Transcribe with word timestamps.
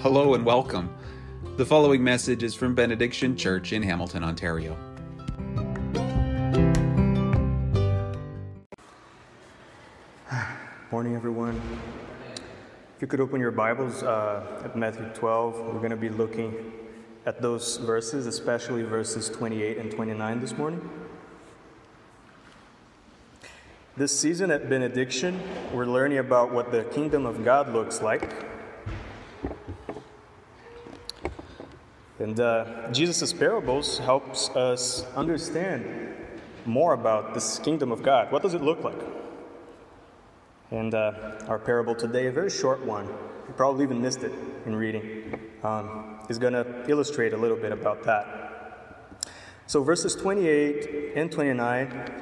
Hello 0.00 0.34
and 0.34 0.46
welcome. 0.46 0.94
The 1.56 1.66
following 1.66 2.04
message 2.04 2.44
is 2.44 2.54
from 2.54 2.72
Benediction 2.72 3.36
Church 3.36 3.72
in 3.72 3.82
Hamilton, 3.82 4.22
Ontario. 4.22 4.76
Morning, 10.92 11.16
everyone. 11.16 11.60
If 12.94 13.02
you 13.02 13.08
could 13.08 13.18
open 13.18 13.40
your 13.40 13.50
Bibles 13.50 14.04
uh, 14.04 14.62
at 14.64 14.76
Matthew 14.76 15.04
12, 15.14 15.74
we're 15.74 15.78
going 15.78 15.90
to 15.90 15.96
be 15.96 16.10
looking 16.10 16.72
at 17.26 17.42
those 17.42 17.78
verses, 17.78 18.28
especially 18.28 18.84
verses 18.84 19.28
28 19.28 19.78
and 19.78 19.90
29 19.90 20.40
this 20.40 20.56
morning. 20.56 20.88
This 23.96 24.16
season 24.16 24.52
at 24.52 24.70
Benediction, 24.70 25.42
we're 25.72 25.86
learning 25.86 26.18
about 26.18 26.52
what 26.52 26.70
the 26.70 26.84
kingdom 26.84 27.26
of 27.26 27.44
God 27.44 27.72
looks 27.72 28.00
like. 28.00 28.47
And 32.18 32.38
uh, 32.40 32.90
Jesus' 32.90 33.32
parables 33.32 33.98
helps 33.98 34.50
us 34.50 35.06
understand 35.14 36.16
more 36.66 36.92
about 36.92 37.32
this 37.32 37.60
kingdom 37.60 37.92
of 37.92 38.02
God. 38.02 38.32
What 38.32 38.42
does 38.42 38.54
it 38.54 38.62
look 38.62 38.82
like? 38.82 38.98
And 40.72 40.94
uh, 40.94 41.44
our 41.46 41.58
parable 41.58 41.94
today, 41.94 42.26
a 42.26 42.32
very 42.32 42.50
short 42.50 42.84
one, 42.84 43.06
you 43.06 43.54
probably 43.56 43.84
even 43.84 44.02
missed 44.02 44.24
it 44.24 44.32
in 44.66 44.74
reading, 44.74 45.40
um, 45.62 46.18
is 46.28 46.38
going 46.38 46.52
to 46.52 46.84
illustrate 46.88 47.32
a 47.32 47.36
little 47.36 47.56
bit 47.56 47.72
about 47.72 48.02
that. 48.02 49.30
So, 49.66 49.82
verses 49.82 50.16
28 50.16 51.12
and 51.14 51.30
29, 51.30 52.12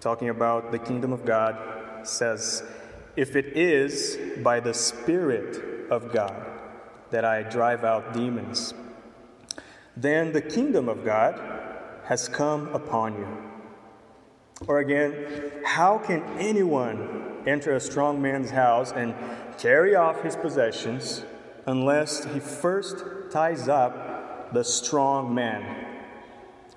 talking 0.00 0.28
about 0.28 0.70
the 0.70 0.78
kingdom 0.78 1.12
of 1.12 1.24
God, 1.24 2.06
says, 2.06 2.62
If 3.16 3.34
it 3.36 3.56
is 3.56 4.16
by 4.42 4.60
the 4.60 4.72
Spirit 4.72 5.90
of 5.90 6.12
God 6.12 6.51
that 7.12 7.24
I 7.24 7.42
drive 7.42 7.84
out 7.84 8.12
demons, 8.12 8.74
then 9.96 10.32
the 10.32 10.42
kingdom 10.42 10.88
of 10.88 11.04
God 11.04 11.40
has 12.04 12.28
come 12.28 12.68
upon 12.74 13.14
you. 13.14 13.28
Or 14.66 14.78
again, 14.80 15.52
how 15.64 15.98
can 15.98 16.22
anyone 16.38 17.42
enter 17.46 17.74
a 17.74 17.80
strong 17.80 18.20
man's 18.20 18.50
house 18.50 18.92
and 18.92 19.14
carry 19.58 19.94
off 19.94 20.22
his 20.22 20.36
possessions 20.36 21.24
unless 21.66 22.24
he 22.24 22.40
first 22.40 23.04
ties 23.30 23.68
up 23.68 24.52
the 24.52 24.64
strong 24.64 25.34
man? 25.34 25.86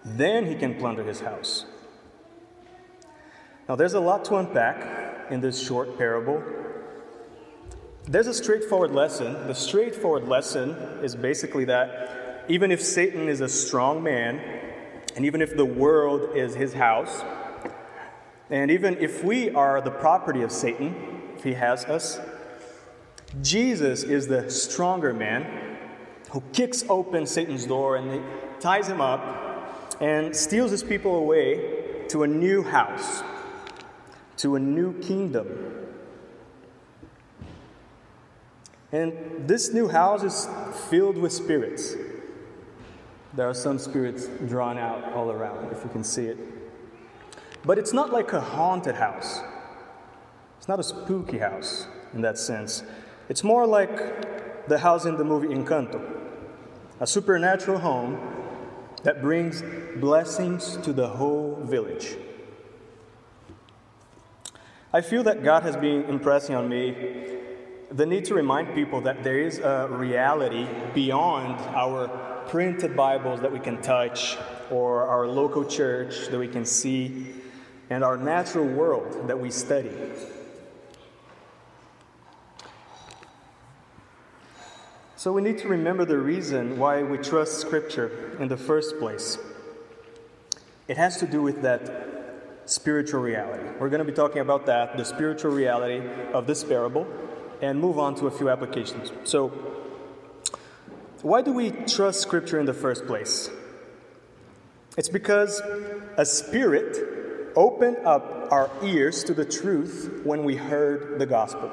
Then 0.03 0.45
he 0.45 0.55
can 0.55 0.75
plunder 0.75 1.03
his 1.03 1.21
house. 1.21 1.65
Now, 3.67 3.75
there's 3.75 3.93
a 3.93 3.99
lot 3.99 4.25
to 4.25 4.35
unpack 4.35 5.31
in 5.31 5.41
this 5.41 5.65
short 5.65 5.97
parable, 5.97 6.43
there's 8.07 8.27
a 8.27 8.33
straightforward 8.33 8.91
lesson. 8.91 9.33
The 9.47 9.55
straightforward 9.55 10.27
lesson 10.27 10.71
is 11.01 11.15
basically 11.15 11.65
that 11.65 12.45
even 12.47 12.71
if 12.71 12.81
Satan 12.81 13.27
is 13.27 13.41
a 13.41 13.49
strong 13.49 14.03
man, 14.03 14.39
and 15.15 15.25
even 15.25 15.41
if 15.41 15.55
the 15.57 15.65
world 15.65 16.35
is 16.35 16.53
his 16.53 16.73
house, 16.73 17.23
and 18.49 18.69
even 18.69 18.97
if 18.97 19.23
we 19.23 19.49
are 19.51 19.81
the 19.81 19.91
property 19.91 20.43
of 20.43 20.51
Satan, 20.51 20.95
if 21.35 21.43
he 21.43 21.53
has 21.53 21.85
us, 21.85 22.19
Jesus 23.41 24.03
is 24.03 24.27
the 24.27 24.49
stronger 24.51 25.13
man 25.13 25.77
who 26.29 26.41
kicks 26.53 26.83
open 26.89 27.25
Satan's 27.25 27.65
door 27.65 27.95
and 27.95 28.23
ties 28.59 28.87
him 28.87 29.01
up 29.01 29.97
and 29.99 30.35
steals 30.35 30.69
his 30.69 30.83
people 30.83 31.15
away 31.15 32.05
to 32.09 32.21
a 32.21 32.27
new 32.27 32.61
house, 32.61 33.23
to 34.37 34.55
a 34.55 34.59
new 34.59 34.93
kingdom 34.99 35.84
And 38.91 39.47
this 39.47 39.73
new 39.73 39.87
house 39.87 40.23
is 40.23 40.47
filled 40.89 41.17
with 41.17 41.33
spirits. 41.33 41.95
There 43.33 43.49
are 43.49 43.53
some 43.53 43.79
spirits 43.79 44.27
drawn 44.47 44.77
out 44.77 45.11
all 45.13 45.31
around, 45.31 45.71
if 45.71 45.83
you 45.83 45.89
can 45.89 46.03
see 46.03 46.27
it. 46.27 46.37
But 47.65 47.77
it's 47.77 47.93
not 47.93 48.13
like 48.13 48.31
a 48.33 48.39
haunted 48.39 48.95
house. 48.95 49.41
It's 50.57 50.67
not 50.67 50.79
a 50.79 50.83
spooky 50.83 51.39
house 51.39 51.87
in 52.13 52.21
that 52.21 52.37
sense. 52.37 52.83
It's 53.27 53.43
more 53.43 53.65
like 53.65 54.67
the 54.67 54.77
house 54.77 55.05
in 55.05 55.17
the 55.17 55.23
movie 55.23 55.49
Encanto 55.49 56.15
a 56.99 57.07
supernatural 57.07 57.79
home 57.79 58.19
that 59.03 59.21
brings 59.21 59.63
blessings 59.97 60.77
to 60.77 60.93
the 60.93 61.07
whole 61.07 61.59
village. 61.63 62.15
I 64.93 65.01
feel 65.01 65.23
that 65.23 65.43
God 65.43 65.63
has 65.63 65.75
been 65.75 66.05
impressing 66.05 66.55
on 66.55 66.69
me 66.69 66.95
the 67.91 68.05
need 68.05 68.25
to 68.25 68.33
remind 68.33 68.73
people 68.73 69.01
that 69.01 69.23
there 69.23 69.39
is 69.39 69.59
a 69.59 69.87
reality 69.89 70.67
beyond 70.93 71.59
our 71.75 72.07
printed 72.47 72.95
Bibles 72.95 73.41
that 73.41 73.51
we 73.51 73.59
can 73.59 73.81
touch, 73.81 74.37
or 74.71 75.03
our 75.03 75.27
local 75.27 75.63
church 75.65 76.27
that 76.29 76.39
we 76.39 76.47
can 76.47 76.65
see, 76.65 77.27
and 77.89 78.03
our 78.03 78.17
natural 78.17 78.65
world 78.65 79.27
that 79.27 79.39
we 79.39 79.51
study. 79.51 79.91
So 85.15 85.31
we 85.31 85.41
need 85.41 85.57
to 85.59 85.67
remember 85.67 86.05
the 86.05 86.17
reason 86.17 86.77
why 86.77 87.01
we 87.01 87.17
trust 87.17 87.59
Scripture 87.59 88.37
in 88.39 88.47
the 88.47 88.57
first 88.57 88.99
place. 88.99 89.39
It 90.87 90.97
has 90.97 91.17
to 91.17 91.25
do 91.25 91.41
with 91.41 91.63
that 91.63 91.81
spiritual 92.65 93.21
reality. 93.21 93.63
We're 93.79 93.89
going 93.89 94.05
to 94.05 94.05
be 94.05 94.13
talking 94.13 94.41
about 94.41 94.67
that, 94.67 94.97
the 94.97 95.05
spiritual 95.05 95.51
reality 95.51 96.01
of 96.33 96.45
this 96.45 96.63
parable 96.63 97.07
and 97.61 97.79
move 97.79 97.99
on 97.99 98.15
to 98.15 98.27
a 98.27 98.31
few 98.31 98.49
applications. 98.49 99.11
So, 99.23 99.49
why 101.21 101.41
do 101.41 101.53
we 101.53 101.71
trust 101.71 102.21
Scripture 102.21 102.59
in 102.59 102.65
the 102.65 102.73
first 102.73 103.07
place? 103.07 103.49
It's 104.97 105.09
because 105.09 105.61
a 106.17 106.25
spirit 106.25 107.51
opened 107.55 107.97
up 108.05 108.51
our 108.51 108.69
ears 108.83 109.23
to 109.25 109.33
the 109.33 109.45
truth 109.45 110.21
when 110.23 110.43
we 110.43 110.55
heard 110.55 111.19
the 111.19 111.25
gospel. 111.25 111.71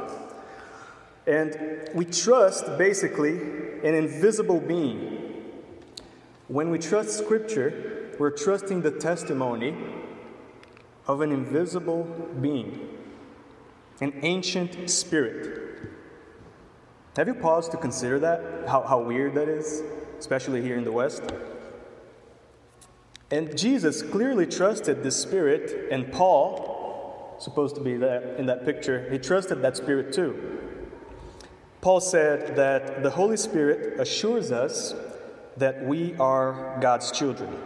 And 1.26 1.88
we 1.94 2.04
trust 2.04 2.78
basically 2.78 3.32
an 3.84 3.94
invisible 3.94 4.60
being. 4.60 5.43
When 6.49 6.70
we 6.70 6.78
trust 6.78 7.19
Scripture, 7.19 8.10
we're 8.19 8.31
trusting 8.31 8.82
the 8.82 8.91
testimony 8.91 9.76
of 11.06 11.20
an 11.20 11.32
invisible 11.32 12.04
being, 12.41 12.88
an 14.00 14.12
ancient 14.22 14.88
spirit. 14.91 15.72
Have 17.17 17.28
you 17.28 17.34
paused 17.34 17.71
to 17.73 17.77
consider 17.77 18.19
that? 18.21 18.69
How, 18.69 18.83
how 18.83 19.00
weird 19.00 19.34
that 19.34 19.49
is, 19.49 19.83
especially 20.19 20.62
here 20.62 20.77
in 20.77 20.84
the 20.84 20.93
West? 20.93 21.23
And 23.31 23.56
Jesus 23.56 24.03
clearly 24.03 24.47
trusted 24.47 25.03
this 25.03 25.17
spirit, 25.17 25.91
and 25.91 26.11
Paul, 26.12 27.37
supposed 27.39 27.75
to 27.77 27.81
be 27.81 27.97
that 27.97 28.39
in 28.39 28.47
that 28.47 28.65
picture, 28.65 29.11
he 29.11 29.19
trusted 29.19 29.62
that 29.62 29.77
spirit 29.77 30.12
too. 30.12 30.59
Paul 31.83 32.00
said 32.00 32.56
that 32.56 33.03
the 33.03 33.11
Holy 33.11 33.37
Spirit 33.37 33.99
assures 33.99 34.53
us 34.53 34.94
that 35.56 35.84
we 35.84 36.15
are 36.15 36.79
God's 36.81 37.11
children 37.11 37.59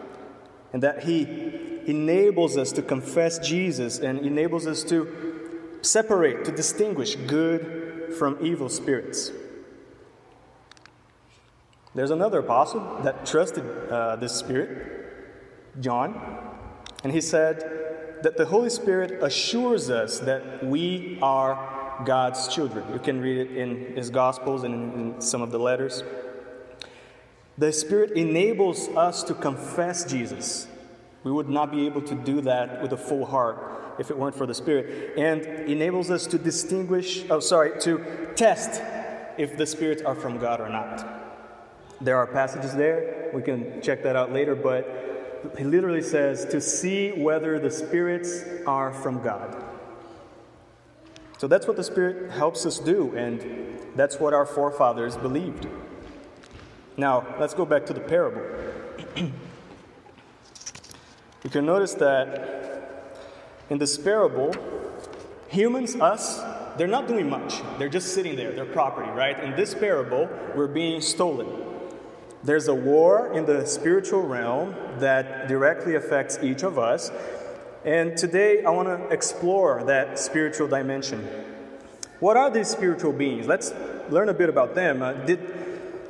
and 0.73 0.83
that 0.83 1.05
He 1.05 1.83
enables 1.87 2.57
us 2.57 2.73
to 2.73 2.83
confess 2.83 3.39
Jesus 3.39 3.99
and 3.99 4.21
enables 4.21 4.67
us 4.67 4.83
to 4.84 5.78
separate, 5.83 6.45
to 6.47 6.53
distinguish 6.53 7.15
good 7.15 7.86
from 8.15 8.39
evil 8.41 8.69
spirits. 8.69 9.31
There's 11.94 12.11
another 12.11 12.41
apostle 12.41 13.00
that 13.05 13.25
trusted 13.25 13.65
uh, 13.91 14.17
this 14.17 14.34
spirit, 14.34 15.81
John, 15.81 16.21
and 17.03 17.12
he 17.12 17.21
said 17.21 18.19
that 18.22 18.37
the 18.37 18.47
Holy 18.47 18.71
Spirit 18.71 19.22
assures 19.22 19.91
us 19.91 20.19
that 20.21 20.65
we 20.65 21.19
are 21.22 22.03
God's 22.04 22.48
children. 22.48 22.84
You 22.92 22.98
can 22.98 23.21
read 23.21 23.39
it 23.39 23.57
in 23.57 23.97
his 23.97 24.10
Gospels 24.10 24.65
and 24.65 24.75
in, 24.75 25.15
in 25.15 25.21
some 25.21 25.41
of 25.41 25.51
the 25.51 25.59
letters. 25.59 26.03
The 27.59 27.72
Spirit 27.72 28.13
enables 28.13 28.89
us 28.89 29.22
to 29.25 29.34
confess 29.34 30.04
Jesus. 30.04 30.69
We 31.25 31.33
would 31.33 31.48
not 31.48 31.71
be 31.71 31.86
able 31.86 32.03
to 32.03 32.15
do 32.15 32.42
that 32.42 32.83
with 32.83 32.92
a 32.92 32.97
full 32.97 33.25
heart 33.25 33.76
if 33.98 34.10
it 34.10 34.19
weren't 34.19 34.34
for 34.34 34.47
the 34.47 34.54
Spirit, 34.54 35.19
and 35.19 35.43
enables 35.69 36.10
us 36.10 36.27
to 36.28 36.39
distinguish, 36.39 37.25
oh, 37.31 37.41
sorry, 37.41 37.78
to 37.81 38.33
test 38.34 38.83
if 39.39 39.57
the 39.57 39.66
spirits 39.66 40.03
are 40.03 40.15
from 40.15 40.39
God 40.39 40.60
or 40.60 40.69
not. 40.69 41.07
There 42.01 42.16
are 42.16 42.27
passages 42.27 42.75
there, 42.75 43.31
we 43.33 43.43
can 43.43 43.81
check 43.81 44.03
that 44.03 44.16
out 44.16 44.33
later, 44.33 44.54
but 44.54 45.53
he 45.57 45.65
literally 45.65 46.03
says 46.03 46.45
to 46.47 46.60
see 46.60 47.13
whether 47.13 47.59
the 47.59 47.71
spirits 47.71 48.43
are 48.66 48.93
from 48.93 49.22
God. 49.22 49.65
So 51.39 51.47
that's 51.47 51.66
what 51.66 51.77
the 51.77 51.84
Spirit 51.84 52.31
helps 52.31 52.65
us 52.65 52.78
do, 52.78 53.15
and 53.15 53.78
that's 53.95 54.19
what 54.19 54.33
our 54.33 54.47
forefathers 54.47 55.16
believed. 55.16 55.69
Now, 56.97 57.27
let's 57.39 57.53
go 57.53 57.66
back 57.66 57.84
to 57.87 57.93
the 57.93 58.01
parable. 58.01 58.43
you 59.16 59.33
can 61.51 61.66
notice 61.66 61.93
that 61.95 62.76
in 63.71 63.78
this 63.78 63.98
parable, 63.98 64.54
humans, 65.48 65.97
us, 65.97 66.41
they're 66.77 66.86
not 66.86 67.09
doing 67.09 67.28
much. 67.28 67.63
They're 67.78 67.89
just 67.89 68.15
sitting 68.15 68.36
there, 68.36 68.53
their 68.53 68.66
property, 68.66 69.10
right? 69.10 69.42
In 69.42 69.57
this 69.57 69.74
parable, 69.74 70.28
we're 70.54 70.66
being 70.66 71.01
stolen. 71.01 71.48
There's 72.45 72.68
a 72.68 72.74
war 72.74 73.33
in 73.33 73.47
the 73.47 73.66
spiritual 73.66 74.22
realm 74.22 74.74
that 74.98 75.48
directly 75.48 75.95
affects 75.95 76.39
each 76.42 76.63
of 76.63 76.78
us. 76.78 77.10
And 77.84 78.16
today 78.16 78.63
I 78.65 78.71
want 78.71 78.89
to 78.89 79.09
explore 79.09 79.83
that 79.84 80.19
spiritual 80.19 80.69
dimension. 80.69 81.27
What 82.21 82.36
are 82.36 82.51
these 82.51 82.69
spiritual 82.69 83.12
beings? 83.12 83.47
Let's 83.47 83.72
learn 84.10 84.28
a 84.28 84.34
bit 84.34 84.48
about 84.48 84.74
them. 84.74 85.03
Uh, 85.03 85.12
did, 85.12 85.41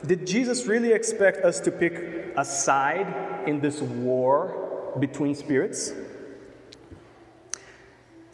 did 0.06 0.26
Jesus 0.26 0.66
really 0.66 0.92
expect 0.92 1.44
us 1.44 1.58
to 1.60 1.70
pick 1.70 2.34
a 2.36 2.44
side 2.44 3.48
in 3.48 3.60
this 3.60 3.80
war 3.80 4.94
between 4.98 5.34
spirits? 5.34 5.92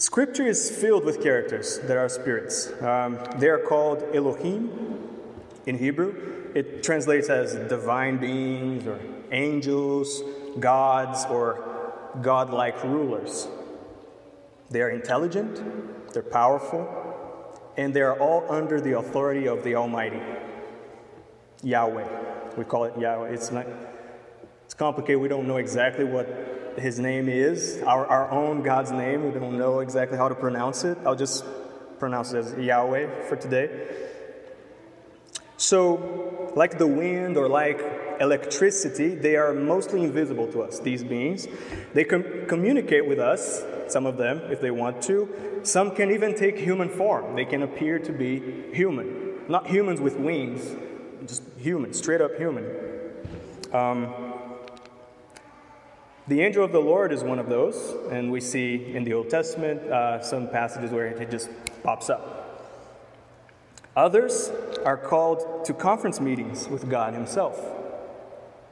Scripture 0.02 0.48
is 0.48 0.68
filled 0.68 1.04
with 1.04 1.22
characters 1.22 1.78
that 1.84 1.96
are 1.96 2.08
spirits. 2.08 2.72
Um, 2.82 3.20
they 3.36 3.48
are 3.48 3.60
called 3.60 4.02
Elohim 4.12 4.68
in 5.64 5.78
Hebrew. 5.78 6.50
It 6.56 6.82
translates 6.82 7.28
as 7.28 7.54
divine 7.68 8.16
beings 8.16 8.84
or 8.84 8.98
angels, 9.30 10.20
gods, 10.58 11.24
or 11.26 11.94
godlike 12.20 12.82
rulers. 12.82 13.46
They 14.70 14.82
are 14.82 14.90
intelligent, 14.90 16.12
they're 16.12 16.24
powerful, 16.24 16.82
and 17.76 17.94
they 17.94 18.02
are 18.02 18.18
all 18.18 18.44
under 18.50 18.80
the 18.80 18.98
authority 18.98 19.46
of 19.46 19.62
the 19.62 19.76
Almighty, 19.76 20.20
Yahweh. 21.62 22.08
We 22.56 22.64
call 22.64 22.86
it 22.86 22.98
Yahweh. 22.98 23.28
It's 23.28 23.52
not. 23.52 23.66
It's 24.64 24.74
complicated. 24.74 25.22
We 25.22 25.28
don't 25.28 25.46
know 25.46 25.58
exactly 25.58 26.04
what 26.04 26.51
his 26.78 26.98
name 26.98 27.28
is, 27.28 27.82
our, 27.86 28.06
our 28.06 28.30
own 28.30 28.62
God's 28.62 28.92
name. 28.92 29.24
We 29.24 29.38
don't 29.38 29.58
know 29.58 29.80
exactly 29.80 30.18
how 30.18 30.28
to 30.28 30.34
pronounce 30.34 30.84
it. 30.84 30.98
I'll 31.04 31.16
just 31.16 31.44
pronounce 31.98 32.32
it 32.32 32.38
as 32.38 32.54
Yahweh 32.58 33.28
for 33.28 33.36
today. 33.36 33.88
So, 35.56 36.52
like 36.56 36.78
the 36.78 36.86
wind 36.86 37.36
or 37.36 37.48
like 37.48 37.80
electricity, 38.20 39.14
they 39.14 39.36
are 39.36 39.52
mostly 39.52 40.02
invisible 40.02 40.50
to 40.52 40.62
us, 40.62 40.80
these 40.80 41.04
beings. 41.04 41.46
They 41.94 42.04
com- 42.04 42.46
communicate 42.48 43.06
with 43.06 43.18
us, 43.20 43.62
some 43.88 44.06
of 44.06 44.16
them, 44.16 44.40
if 44.50 44.60
they 44.60 44.70
want 44.70 45.02
to. 45.02 45.60
Some 45.62 45.94
can 45.94 46.10
even 46.10 46.34
take 46.34 46.58
human 46.58 46.88
form. 46.88 47.36
They 47.36 47.44
can 47.44 47.62
appear 47.62 47.98
to 48.00 48.12
be 48.12 48.40
human. 48.72 49.40
Not 49.48 49.68
humans 49.68 50.00
with 50.00 50.16
wings, 50.16 50.74
just 51.26 51.42
human, 51.58 51.92
straight 51.92 52.20
up 52.20 52.36
human. 52.36 52.64
Um, 53.72 54.31
the 56.28 56.40
angel 56.40 56.64
of 56.64 56.70
the 56.70 56.80
Lord 56.80 57.12
is 57.12 57.24
one 57.24 57.38
of 57.38 57.48
those, 57.48 57.94
and 58.10 58.30
we 58.30 58.40
see 58.40 58.94
in 58.94 59.02
the 59.02 59.12
Old 59.12 59.28
Testament 59.28 59.82
uh, 59.90 60.22
some 60.22 60.48
passages 60.48 60.90
where 60.92 61.06
it 61.06 61.30
just 61.30 61.50
pops 61.82 62.08
up. 62.08 62.42
Others 63.96 64.50
are 64.84 64.96
called 64.96 65.64
to 65.64 65.74
conference 65.74 66.20
meetings 66.20 66.68
with 66.68 66.88
God 66.88 67.14
Himself. 67.14 67.60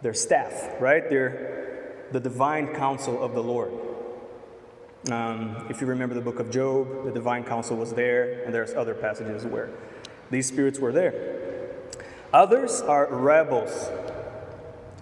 They're 0.01 0.15
staff, 0.15 0.81
right? 0.81 1.09
They're 1.11 2.07
the 2.13 2.21
divine 2.21 2.69
council 2.69 3.23
of 3.23 3.35
the 3.35 3.43
Lord. 3.43 3.73
Um, 5.11 5.67
if 5.69 5.81
you 5.81 5.87
remember 5.87 6.15
the 6.15 6.21
book 6.21 6.39
of 6.39 6.51
Job, 6.51 7.05
the 7.05 7.11
divine 7.11 7.45
council 7.45 7.77
was 7.77 7.93
there, 7.95 8.45
and 8.45 8.55
there's 8.55 8.75
other 8.75 8.95
passages 8.95 9.45
where 9.45 9.71
these 10.31 10.47
spirits 10.47 10.79
were 10.79 10.93
there. 10.93 11.15
Others 12.33 12.81
are 12.83 13.07
rebels, 13.07 13.91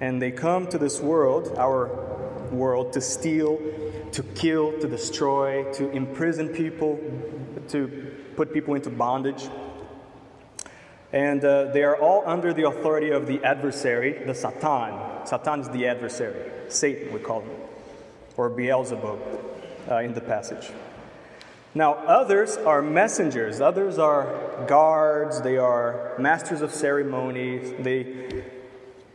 and 0.00 0.22
they 0.22 0.30
come 0.30 0.66
to 0.68 0.78
this 0.78 1.00
world, 1.00 1.54
our 1.58 2.07
world 2.52 2.92
to 2.94 3.00
steal, 3.00 3.60
to 4.12 4.22
kill, 4.34 4.78
to 4.80 4.88
destroy, 4.88 5.70
to 5.74 5.90
imprison 5.90 6.48
people, 6.48 6.98
to 7.68 8.14
put 8.36 8.52
people 8.52 8.74
into 8.74 8.90
bondage. 8.90 9.48
And 11.12 11.44
uh, 11.44 11.72
they 11.72 11.84
are 11.84 11.96
all 11.96 12.22
under 12.26 12.52
the 12.52 12.66
authority 12.66 13.10
of 13.10 13.26
the 13.26 13.42
adversary, 13.42 14.24
the 14.24 14.34
Satan. 14.34 15.26
Satan 15.26 15.60
is 15.60 15.68
the 15.70 15.86
adversary. 15.86 16.50
Satan, 16.68 17.12
we 17.12 17.20
call 17.20 17.40
him, 17.40 17.50
or 18.36 18.50
Beelzebub 18.50 19.18
uh, 19.90 19.96
in 19.98 20.12
the 20.12 20.20
passage. 20.20 20.70
Now, 21.74 21.94
others 21.94 22.56
are 22.56 22.82
messengers, 22.82 23.60
others 23.60 23.98
are 23.98 24.64
guards, 24.66 25.42
they 25.42 25.58
are 25.58 26.14
masters 26.18 26.62
of 26.62 26.72
ceremonies, 26.72 27.72
they 27.78 28.44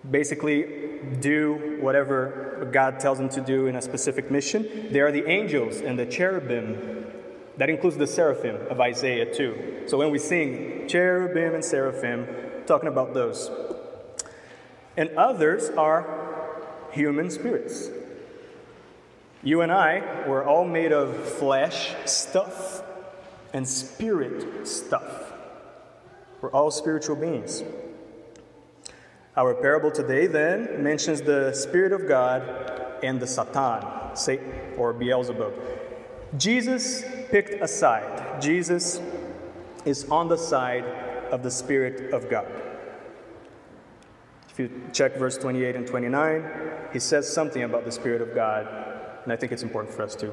basically 0.10 0.83
do 1.20 1.78
whatever 1.80 2.70
God 2.72 3.00
tells 3.00 3.18
them 3.18 3.30
to 3.30 3.42
do 3.42 3.68
in 3.68 3.76
a 3.76 3.82
specific 3.82 4.32
mission. 4.32 4.68
They 4.92 5.00
are 5.00 5.12
the 5.12 5.28
angels 5.30 5.82
and 5.82 5.98
the 5.98 6.06
cherubim. 6.06 7.06
That 7.58 7.70
includes 7.70 7.98
the 7.98 8.08
seraphim 8.08 8.58
of 8.70 8.80
Isaiah 8.80 9.34
too. 9.34 9.84
So 9.88 9.98
when 9.98 10.12
we 10.12 10.20
sing 10.20 10.88
cherubim 10.88 11.54
and 11.54 11.64
seraphim, 11.64 12.28
talking 12.66 12.90
about 12.90 13.14
those. 13.14 13.52
And 14.96 15.10
others 15.18 15.70
are 15.72 16.62
human 16.92 17.30
spirits. 17.30 17.90
You 19.42 19.62
and 19.62 19.72
I 19.72 20.28
were 20.28 20.46
all 20.46 20.66
made 20.66 20.92
of 20.92 21.16
flesh 21.34 21.94
stuff 22.06 22.84
and 23.54 23.68
spirit 23.68 24.68
stuff. 24.68 25.34
We're 26.42 26.52
all 26.52 26.72
spiritual 26.72 27.16
beings. 27.16 27.64
Our 29.36 29.56
parable 29.56 29.90
today 29.90 30.28
then 30.28 30.84
mentions 30.84 31.20
the 31.24 31.54
Spirit 31.54 31.92
of 31.92 32.08
God 32.08 32.44
and 33.02 33.20
the 33.20 33.26
Satan, 33.26 34.16
Satan, 34.16 34.54
or 34.78 34.94
Beelzebub. 34.94 35.54
Jesus 36.38 37.04
picked 37.32 37.60
a 37.60 37.68
side. 37.68 38.40
Jesus 38.40 39.02
is 39.86 40.08
on 40.12 40.28
the 40.28 40.38
side 40.38 40.86
of 41.32 41.42
the 41.42 41.50
Spirit 41.50 42.14
of 42.14 42.30
God. 42.30 42.46
If 44.50 44.60
you 44.60 44.70
check 44.92 45.18
verse 45.18 45.36
28 45.40 45.78
and 45.78 45.88
29, 45.88 46.46
he 46.92 47.00
says 47.00 47.28
something 47.28 47.64
about 47.64 47.86
the 47.86 47.92
Spirit 47.92 48.22
of 48.22 48.36
God, 48.36 48.68
and 49.24 49.34
I 49.34 49.36
think 49.36 49.52
it's 49.52 49.64
important 49.64 49.96
for 49.96 50.04
us 50.04 50.16
to 50.18 50.32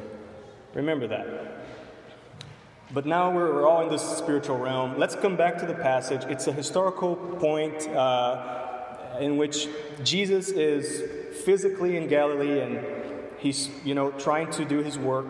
remember 0.75 1.07
that. 1.07 1.27
But 2.93 3.07
now 3.07 3.31
we're, 3.31 3.67
all 3.67 3.83
in 3.83 3.89
this 3.89 4.03
spiritual 4.03 4.59
realm. 4.59 4.99
Let's 4.99 5.15
come 5.15 5.37
back 5.37 5.57
to 5.59 5.67
the 5.67 5.75
passage. 5.75 6.25
It's 6.29 6.49
a 6.49 6.53
historical 6.53 7.17
point. 7.17 7.89
Uh, 7.89 8.60
in 9.21 9.37
which 9.37 9.69
Jesus 10.03 10.49
is 10.49 11.37
physically 11.45 11.97
in 11.97 12.09
Galilee 12.09 12.61
and 12.61 12.85
he's, 13.39 13.71
you 13.85 13.95
know, 13.95 14.11
trying 14.13 14.51
to 14.53 14.65
do 14.65 14.79
his 14.79 14.99
work. 14.99 15.27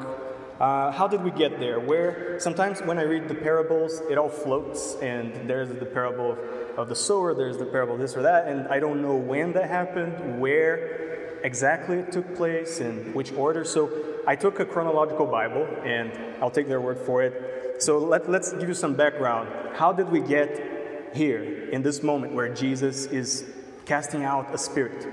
Uh, 0.61 0.91
how 0.93 1.09
did 1.09 1.23
we 1.23 1.31
get 1.31 1.59
there? 1.59 1.81
Where 1.81 2.39
sometimes 2.39 2.81
when 2.83 2.99
I 2.99 3.03
read 3.03 3.29
the 3.29 3.35
parables, 3.35 4.03
it 4.11 4.19
all 4.19 4.29
floats, 4.29 4.95
and 5.01 5.49
there's 5.49 5.71
the 5.71 5.87
parable 5.87 6.33
of, 6.33 6.39
of 6.79 6.89
the 6.89 6.95
sower, 6.95 7.35
there's 7.35 7.57
the 7.57 7.65
parable 7.65 7.97
this 7.97 8.15
or 8.15 8.23
that, 8.23 8.47
and 8.47 8.69
I 8.69 8.79
don't 8.79 9.01
know 9.01 9.17
when 9.17 9.55
that 9.55 9.71
happened, 9.71 10.39
where 10.39 11.41
exactly 11.43 11.99
it 11.99 12.13
took 12.13 12.37
place, 12.37 12.81
and 12.81 13.15
which 13.15 13.33
order. 13.33 13.65
So 13.65 13.91
I 14.27 14.37
took 14.37 14.61
a 14.61 14.67
chronological 14.67 15.25
Bible, 15.25 15.67
and 15.83 16.13
I'll 16.43 16.51
take 16.51 16.69
their 16.69 16.83
word 16.83 16.99
for 16.99 17.23
it. 17.23 17.83
So 17.83 17.97
let, 17.97 18.29
let's 18.29 18.53
give 18.53 18.69
you 18.69 18.75
some 18.75 18.95
background. 18.95 19.49
How 19.75 19.95
did 19.95 20.11
we 20.11 20.21
get 20.21 21.15
here 21.15 21.71
in 21.71 21.81
this 21.81 22.03
moment 22.03 22.35
where 22.35 22.53
Jesus 22.53 23.07
is 23.07 23.47
casting 23.85 24.25
out 24.25 24.55
a 24.55 24.59
spirit. 24.59 25.07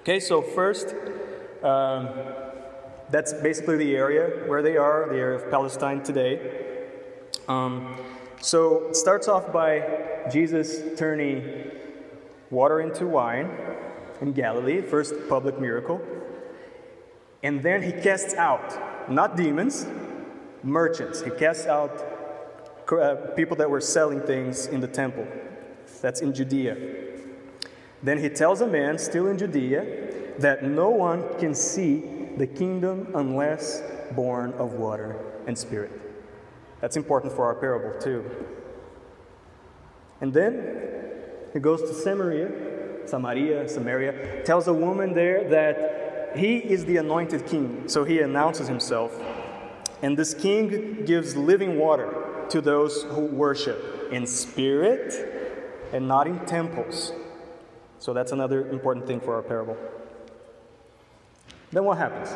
Okay, 0.00 0.20
so 0.20 0.42
first, 0.42 0.94
um, 1.62 2.08
that's 3.10 3.32
basically 3.32 3.76
the 3.76 3.96
area 3.96 4.46
where 4.46 4.62
they 4.62 4.76
are, 4.76 5.08
the 5.08 5.18
area 5.18 5.38
of 5.38 5.50
Palestine 5.50 6.02
today. 6.02 6.86
Um, 7.48 7.96
so 8.40 8.88
it 8.88 8.96
starts 8.96 9.28
off 9.28 9.52
by 9.52 10.26
Jesus 10.30 10.98
turning 10.98 11.70
water 12.50 12.80
into 12.80 13.06
wine 13.06 13.50
in 14.20 14.32
Galilee, 14.32 14.80
first 14.80 15.14
public 15.28 15.58
miracle. 15.58 16.00
And 17.42 17.62
then 17.62 17.82
he 17.82 17.92
casts 17.92 18.34
out, 18.34 19.10
not 19.10 19.36
demons, 19.36 19.86
merchants. 20.62 21.22
He 21.22 21.30
casts 21.30 21.66
out 21.66 21.92
uh, 22.90 23.14
people 23.36 23.56
that 23.56 23.70
were 23.70 23.80
selling 23.80 24.20
things 24.20 24.66
in 24.66 24.80
the 24.80 24.88
temple. 24.88 25.26
That's 26.00 26.20
in 26.20 26.34
Judea. 26.34 27.07
Then 28.02 28.18
he 28.18 28.28
tells 28.28 28.60
a 28.60 28.66
man 28.66 28.98
still 28.98 29.26
in 29.26 29.38
Judea 29.38 30.38
that 30.38 30.62
no 30.64 30.88
one 30.90 31.38
can 31.38 31.54
see 31.54 32.04
the 32.36 32.46
kingdom 32.46 33.08
unless 33.14 33.82
born 34.12 34.52
of 34.54 34.74
water 34.74 35.16
and 35.46 35.58
spirit. 35.58 35.90
That's 36.80 36.96
important 36.96 37.32
for 37.32 37.44
our 37.44 37.54
parable, 37.54 38.00
too. 38.00 38.24
And 40.20 40.32
then 40.32 40.88
he 41.52 41.58
goes 41.58 41.80
to 41.82 41.92
Samaria, 41.92 43.06
Samaria, 43.06 43.68
Samaria, 43.68 44.42
tells 44.44 44.68
a 44.68 44.74
woman 44.74 45.12
there 45.14 45.48
that 45.50 46.36
he 46.36 46.58
is 46.58 46.84
the 46.84 46.98
anointed 46.98 47.46
king. 47.46 47.88
So 47.88 48.04
he 48.04 48.20
announces 48.20 48.68
himself. 48.68 49.18
And 50.02 50.16
this 50.16 50.34
king 50.34 51.04
gives 51.04 51.34
living 51.34 51.78
water 51.78 52.46
to 52.50 52.60
those 52.60 53.02
who 53.04 53.26
worship 53.26 54.08
in 54.12 54.26
spirit 54.26 55.12
and 55.92 56.06
not 56.06 56.26
in 56.26 56.38
temples. 56.46 57.12
So 57.98 58.12
that's 58.12 58.32
another 58.32 58.68
important 58.68 59.06
thing 59.06 59.20
for 59.20 59.34
our 59.34 59.42
parable. 59.42 59.76
Then 61.72 61.84
what 61.84 61.98
happens? 61.98 62.34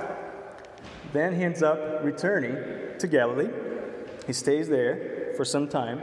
Then 1.12 1.34
he 1.34 1.44
ends 1.44 1.62
up 1.62 2.02
returning 2.02 2.56
to 2.98 3.06
Galilee. 3.06 3.50
He 4.26 4.32
stays 4.32 4.68
there. 4.68 5.34
for 5.36 5.44
some 5.46 5.66
time. 5.66 6.00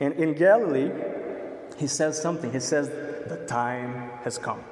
And 0.00 0.14
in 0.14 0.34
Galilee, 0.34 0.90
he 1.76 1.86
says 1.86 2.20
something. 2.20 2.52
He 2.52 2.60
says, 2.60 2.88
The 3.28 3.44
time 3.46 4.10
has 4.24 4.36
come. 4.36 4.64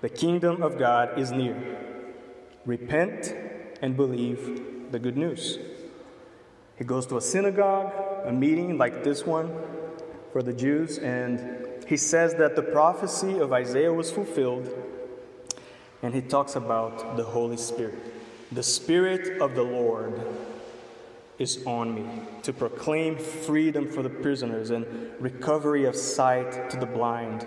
The 0.00 0.08
kingdom 0.08 0.62
of 0.62 0.78
God 0.78 1.18
is 1.18 1.30
near. 1.30 1.56
Repent 2.64 3.32
and 3.80 3.96
believe 3.96 4.90
the 4.90 4.98
good 4.98 5.16
news. 5.16 5.58
He 6.76 6.84
goes 6.84 7.06
to 7.06 7.16
a 7.16 7.20
synagogue, 7.20 7.92
a 8.24 8.32
meeting 8.32 8.76
like 8.76 9.04
this 9.04 9.24
one 9.24 9.56
for 10.32 10.42
the 10.42 10.52
Jews, 10.52 10.98
and 10.98 11.65
he 11.86 11.96
says 11.96 12.34
that 12.34 12.56
the 12.56 12.62
prophecy 12.62 13.38
of 13.38 13.52
Isaiah 13.52 13.92
was 13.92 14.10
fulfilled, 14.10 14.68
and 16.02 16.14
he 16.14 16.20
talks 16.20 16.56
about 16.56 17.16
the 17.16 17.24
Holy 17.24 17.56
Spirit. 17.56 17.98
The 18.52 18.62
Spirit 18.62 19.40
of 19.40 19.54
the 19.54 19.62
Lord 19.62 20.20
is 21.38 21.64
on 21.66 21.94
me 21.94 22.22
to 22.42 22.52
proclaim 22.52 23.18
freedom 23.18 23.88
for 23.88 24.02
the 24.02 24.10
prisoners 24.10 24.70
and 24.70 24.86
recovery 25.20 25.84
of 25.84 25.94
sight 25.94 26.70
to 26.70 26.76
the 26.76 26.86
blind, 26.86 27.46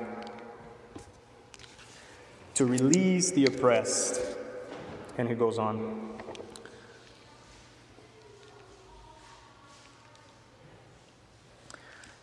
to 2.53 2.65
release 2.65 3.31
the 3.31 3.45
oppressed. 3.45 4.21
And 5.17 5.27
he 5.27 5.35
goes 5.35 5.57
on. 5.57 6.17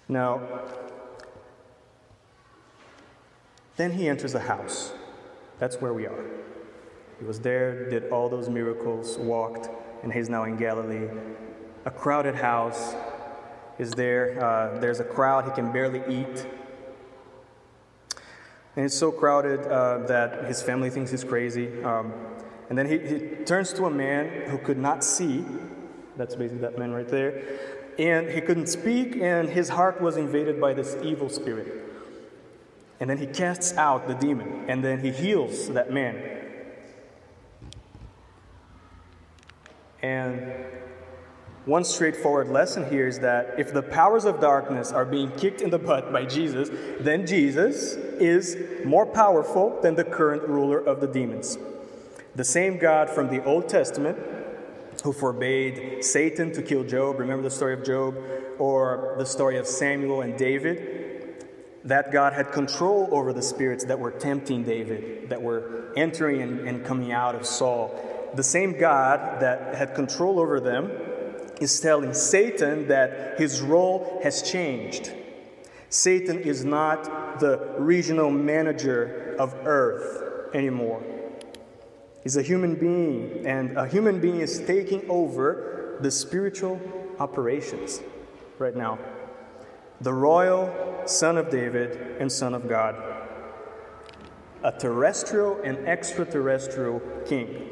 Now, 0.08 0.40
then 3.76 3.92
he 3.92 4.08
enters 4.08 4.34
a 4.34 4.40
house. 4.40 4.92
That's 5.58 5.80
where 5.80 5.92
we 5.92 6.06
are. 6.06 6.24
He 7.18 7.24
was 7.24 7.40
there, 7.40 7.88
did 7.88 8.10
all 8.10 8.28
those 8.28 8.48
miracles, 8.48 9.16
walked, 9.18 9.68
and 10.02 10.12
he's 10.12 10.28
now 10.28 10.44
in 10.44 10.56
Galilee. 10.56 11.08
A 11.84 11.90
crowded 11.90 12.34
house 12.34 12.94
is 13.78 13.92
there. 13.92 14.42
Uh, 14.42 14.78
there's 14.80 15.00
a 15.00 15.04
crowd, 15.04 15.44
he 15.44 15.50
can 15.50 15.72
barely 15.72 16.02
eat. 16.08 16.46
And 18.74 18.84
it's 18.84 18.94
so 18.94 19.10
crowded 19.10 19.60
uh, 19.66 20.06
that 20.06 20.44
his 20.44 20.62
family 20.62 20.90
thinks 20.90 21.10
he's 21.10 21.24
crazy. 21.24 21.82
Um, 21.82 22.12
and 22.68 22.76
then 22.76 22.86
he, 22.86 22.98
he 22.98 23.18
turns 23.44 23.72
to 23.74 23.86
a 23.86 23.90
man 23.90 24.50
who 24.50 24.58
could 24.58 24.78
not 24.78 25.02
see. 25.02 25.44
That's 26.16 26.34
basically 26.34 26.62
that 26.62 26.78
man 26.78 26.92
right 26.92 27.08
there. 27.08 27.42
And 27.98 28.28
he 28.28 28.42
couldn't 28.42 28.66
speak, 28.66 29.16
and 29.16 29.48
his 29.48 29.70
heart 29.70 30.02
was 30.02 30.18
invaded 30.18 30.60
by 30.60 30.74
this 30.74 30.96
evil 31.02 31.30
spirit. 31.30 31.85
And 32.98 33.10
then 33.10 33.18
he 33.18 33.26
casts 33.26 33.74
out 33.74 34.08
the 34.08 34.14
demon, 34.14 34.64
and 34.68 34.82
then 34.82 35.00
he 35.00 35.10
heals 35.10 35.68
that 35.70 35.92
man. 35.92 36.22
And 40.02 40.52
one 41.66 41.84
straightforward 41.84 42.48
lesson 42.48 42.88
here 42.88 43.08
is 43.08 43.18
that 43.18 43.58
if 43.58 43.72
the 43.72 43.82
powers 43.82 44.24
of 44.24 44.40
darkness 44.40 44.92
are 44.92 45.04
being 45.04 45.32
kicked 45.32 45.60
in 45.60 45.70
the 45.70 45.78
butt 45.80 46.12
by 46.12 46.24
Jesus, 46.24 46.70
then 47.00 47.26
Jesus 47.26 47.94
is 47.94 48.56
more 48.84 49.04
powerful 49.04 49.80
than 49.82 49.96
the 49.96 50.04
current 50.04 50.44
ruler 50.44 50.78
of 50.78 51.00
the 51.00 51.08
demons. 51.08 51.58
The 52.36 52.44
same 52.44 52.78
God 52.78 53.10
from 53.10 53.28
the 53.28 53.42
Old 53.44 53.68
Testament 53.68 54.16
who 55.02 55.12
forbade 55.12 56.04
Satan 56.04 56.52
to 56.52 56.62
kill 56.62 56.84
Job, 56.84 57.18
remember 57.18 57.42
the 57.42 57.50
story 57.50 57.74
of 57.74 57.84
Job, 57.84 58.16
or 58.58 59.14
the 59.18 59.26
story 59.26 59.58
of 59.58 59.66
Samuel 59.66 60.22
and 60.22 60.38
David, 60.38 61.05
that 61.86 62.10
God 62.12 62.32
had 62.32 62.52
control 62.52 63.08
over 63.12 63.32
the 63.32 63.42
spirits 63.42 63.84
that 63.84 63.98
were 63.98 64.10
tempting 64.10 64.64
David, 64.64 65.30
that 65.30 65.40
were 65.40 65.92
entering 65.96 66.42
and, 66.42 66.84
coming 66.84 67.12
out 67.12 67.34
of 67.34 67.46
Saul. 67.46 68.30
The 68.34 68.42
same 68.42 68.78
God 68.78 69.40
that 69.40 69.74
had 69.74 69.94
control 69.94 70.38
over 70.38 70.60
them 70.60 70.90
is 71.60 71.80
telling 71.80 72.12
Satan 72.12 72.88
that 72.88 73.38
his 73.38 73.62
role 73.62 74.20
has 74.22 74.42
changed. 74.42 75.12
Satan 75.88 76.40
is 76.40 76.64
not 76.64 77.38
the 77.40 77.74
regional 77.78 78.30
manager 78.30 79.36
of 79.38 79.54
earth 79.64 80.54
anymore. 80.54 81.02
He's 82.22 82.36
a 82.36 82.42
human 82.42 82.74
being, 82.74 83.46
and 83.46 83.78
a 83.78 83.86
human 83.86 84.20
being 84.20 84.40
is 84.40 84.58
taking 84.58 85.08
over 85.08 85.98
the 86.00 86.10
spiritual 86.10 86.80
operations 87.20 88.02
right 88.58 88.74
now 88.74 88.98
the 90.00 90.12
royal 90.12 90.66
son 91.06 91.38
of 91.38 91.50
David 91.50 92.20
and 92.20 92.30
son 92.30 92.54
of 92.54 92.68
God, 92.68 92.94
a 94.62 94.72
terrestrial 94.72 95.60
and 95.62 95.78
extraterrestrial 95.86 97.00
king. 97.26 97.70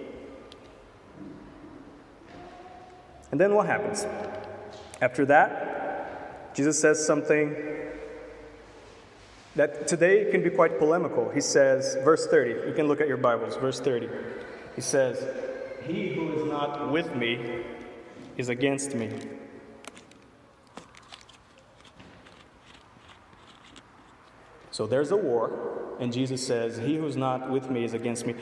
And 3.31 3.41
then 3.41 3.55
what 3.55 3.67
happens? 3.67 4.07
After 5.01 5.27
that, 5.27 6.55
Jesus 6.55 6.81
says 6.81 7.05
something 7.05 7.57
that 9.57 9.87
today 9.87 10.31
can 10.31 10.43
be 10.43 10.51
quite 10.51 10.79
polemical. 10.79 11.31
He 11.31 11.41
says, 11.41 11.97
verse 12.05 12.27
30, 12.27 12.69
you 12.69 12.75
can 12.75 12.87
look 12.87 13.01
at 13.01 13.09
your 13.09 13.17
Bibles, 13.17 13.57
verse 13.57 13.81
30. 13.81 14.09
He 14.75 14.81
says, 14.81 15.27
He 15.85 16.15
who 16.15 16.33
is 16.33 16.45
not 16.49 16.91
with 16.91 17.15
me 17.15 17.65
is 18.37 18.49
against 18.49 18.95
me. 18.95 19.11
So 24.75 24.89
there's 24.89 25.13
a 25.13 25.17
war, 25.17 25.97
and 26.01 26.13
Jesus 26.13 26.45
says, 26.45 26.79
He 26.79 26.97
who's 26.97 27.17
not 27.17 27.49
with 27.49 27.71
me 27.71 27.85
is 27.85 27.95
against 27.95 28.27
me. 28.27 28.35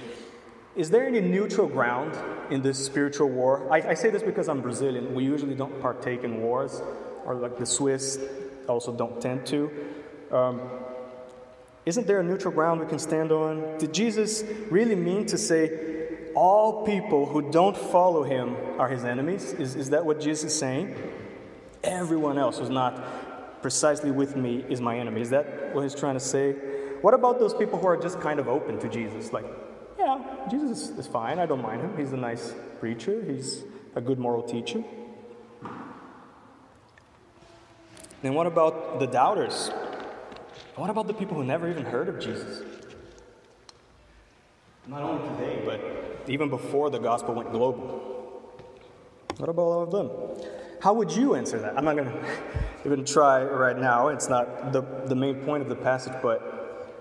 Is 0.74 0.88
there 0.88 1.06
any 1.06 1.20
neutral 1.20 1.66
ground 1.66 2.16
in 2.50 2.62
this 2.62 2.82
spiritual 2.82 3.28
war? 3.28 3.70
I, 3.70 3.90
I, 3.90 3.92
say 3.92 4.08
this 4.08 4.22
because 4.22 4.48
I'm 4.48 4.62
Brazilian. 4.62 5.12
We 5.12 5.24
usually 5.24 5.54
don't 5.54 5.78
partake 5.82 6.24
in 6.24 6.40
wars, 6.40 6.80
or 7.26 7.34
like 7.34 7.58
the 7.58 7.66
Swiss 7.66 8.18
also 8.66 8.94
don't 8.94 9.20
tend 9.20 9.44
to. 9.48 9.70
Um, 10.30 10.62
isn't 11.84 12.06
there 12.06 12.20
a 12.20 12.24
neutral 12.24 12.54
ground 12.54 12.80
we 12.80 12.86
can 12.86 12.98
stand 12.98 13.30
on? 13.30 13.76
Did 13.76 13.92
Jesus 13.92 14.42
really 14.70 14.94
mean 14.94 15.26
to 15.26 15.36
say 15.36 16.28
all 16.34 16.86
people 16.86 17.26
who 17.26 17.50
don't 17.50 17.76
follow 17.76 18.22
him 18.22 18.56
are 18.78 18.88
his 18.88 19.04
enemies? 19.04 19.52
Is, 19.52 19.76
is 19.76 19.90
that 19.90 20.06
what 20.06 20.18
Jesus 20.18 20.50
is 20.50 20.58
saying? 20.58 20.96
Everyone 21.84 22.38
else 22.38 22.58
who's 22.58 22.70
not 22.70 23.04
precisely 23.62 24.10
with 24.10 24.36
me 24.36 24.64
is 24.68 24.80
my 24.80 24.98
enemy. 24.98 25.20
Is 25.20 25.30
that 25.30 25.74
what 25.74 25.82
he's 25.82 25.94
trying 25.94 26.14
to 26.14 26.20
say? 26.20 26.52
What 27.00 27.14
about 27.14 27.38
those 27.38 27.54
people 27.54 27.78
who 27.78 27.86
are 27.86 27.96
just 27.96 28.20
kind 28.20 28.38
of 28.38 28.48
open 28.48 28.78
to 28.80 28.88
Jesus? 28.88 29.32
Like, 29.32 29.46
yeah, 29.98 30.18
Jesus 30.50 30.90
is 30.90 31.06
fine. 31.06 31.38
I 31.38 31.46
don't 31.46 31.62
mind 31.62 31.80
him. 31.80 31.96
He's 31.96 32.12
a 32.12 32.16
nice 32.16 32.54
preacher, 32.80 33.22
he's 33.24 33.64
a 33.94 34.00
good 34.00 34.18
moral 34.18 34.42
teacher. 34.42 34.82
Then 38.22 38.34
what 38.34 38.46
about 38.46 39.00
the 39.00 39.06
doubters? 39.06 39.70
What 40.76 40.90
about 40.90 41.06
the 41.06 41.14
people 41.14 41.36
who 41.36 41.44
never 41.44 41.68
even 41.68 41.84
heard 41.84 42.08
of 42.08 42.20
Jesus? 42.20 42.62
Not 44.86 45.02
only 45.02 45.28
today, 45.36 45.62
but 45.64 46.30
even 46.30 46.48
before 46.48 46.90
the 46.90 46.98
gospel 46.98 47.34
went 47.34 47.50
global. 47.50 48.10
What 49.38 49.48
about 49.48 49.62
all 49.62 49.82
of 49.82 49.90
them? 49.90 50.51
How 50.82 50.92
would 50.92 51.12
you 51.12 51.36
answer 51.36 51.60
that? 51.60 51.78
I'm 51.78 51.84
not 51.84 51.94
going 51.94 52.08
to 52.12 52.34
even 52.84 53.04
try 53.04 53.44
right 53.44 53.78
now. 53.78 54.08
It's 54.08 54.28
not 54.28 54.72
the, 54.72 54.82
the 55.06 55.14
main 55.14 55.36
point 55.36 55.62
of 55.62 55.68
the 55.68 55.76
passage, 55.76 56.14
but 56.20 56.98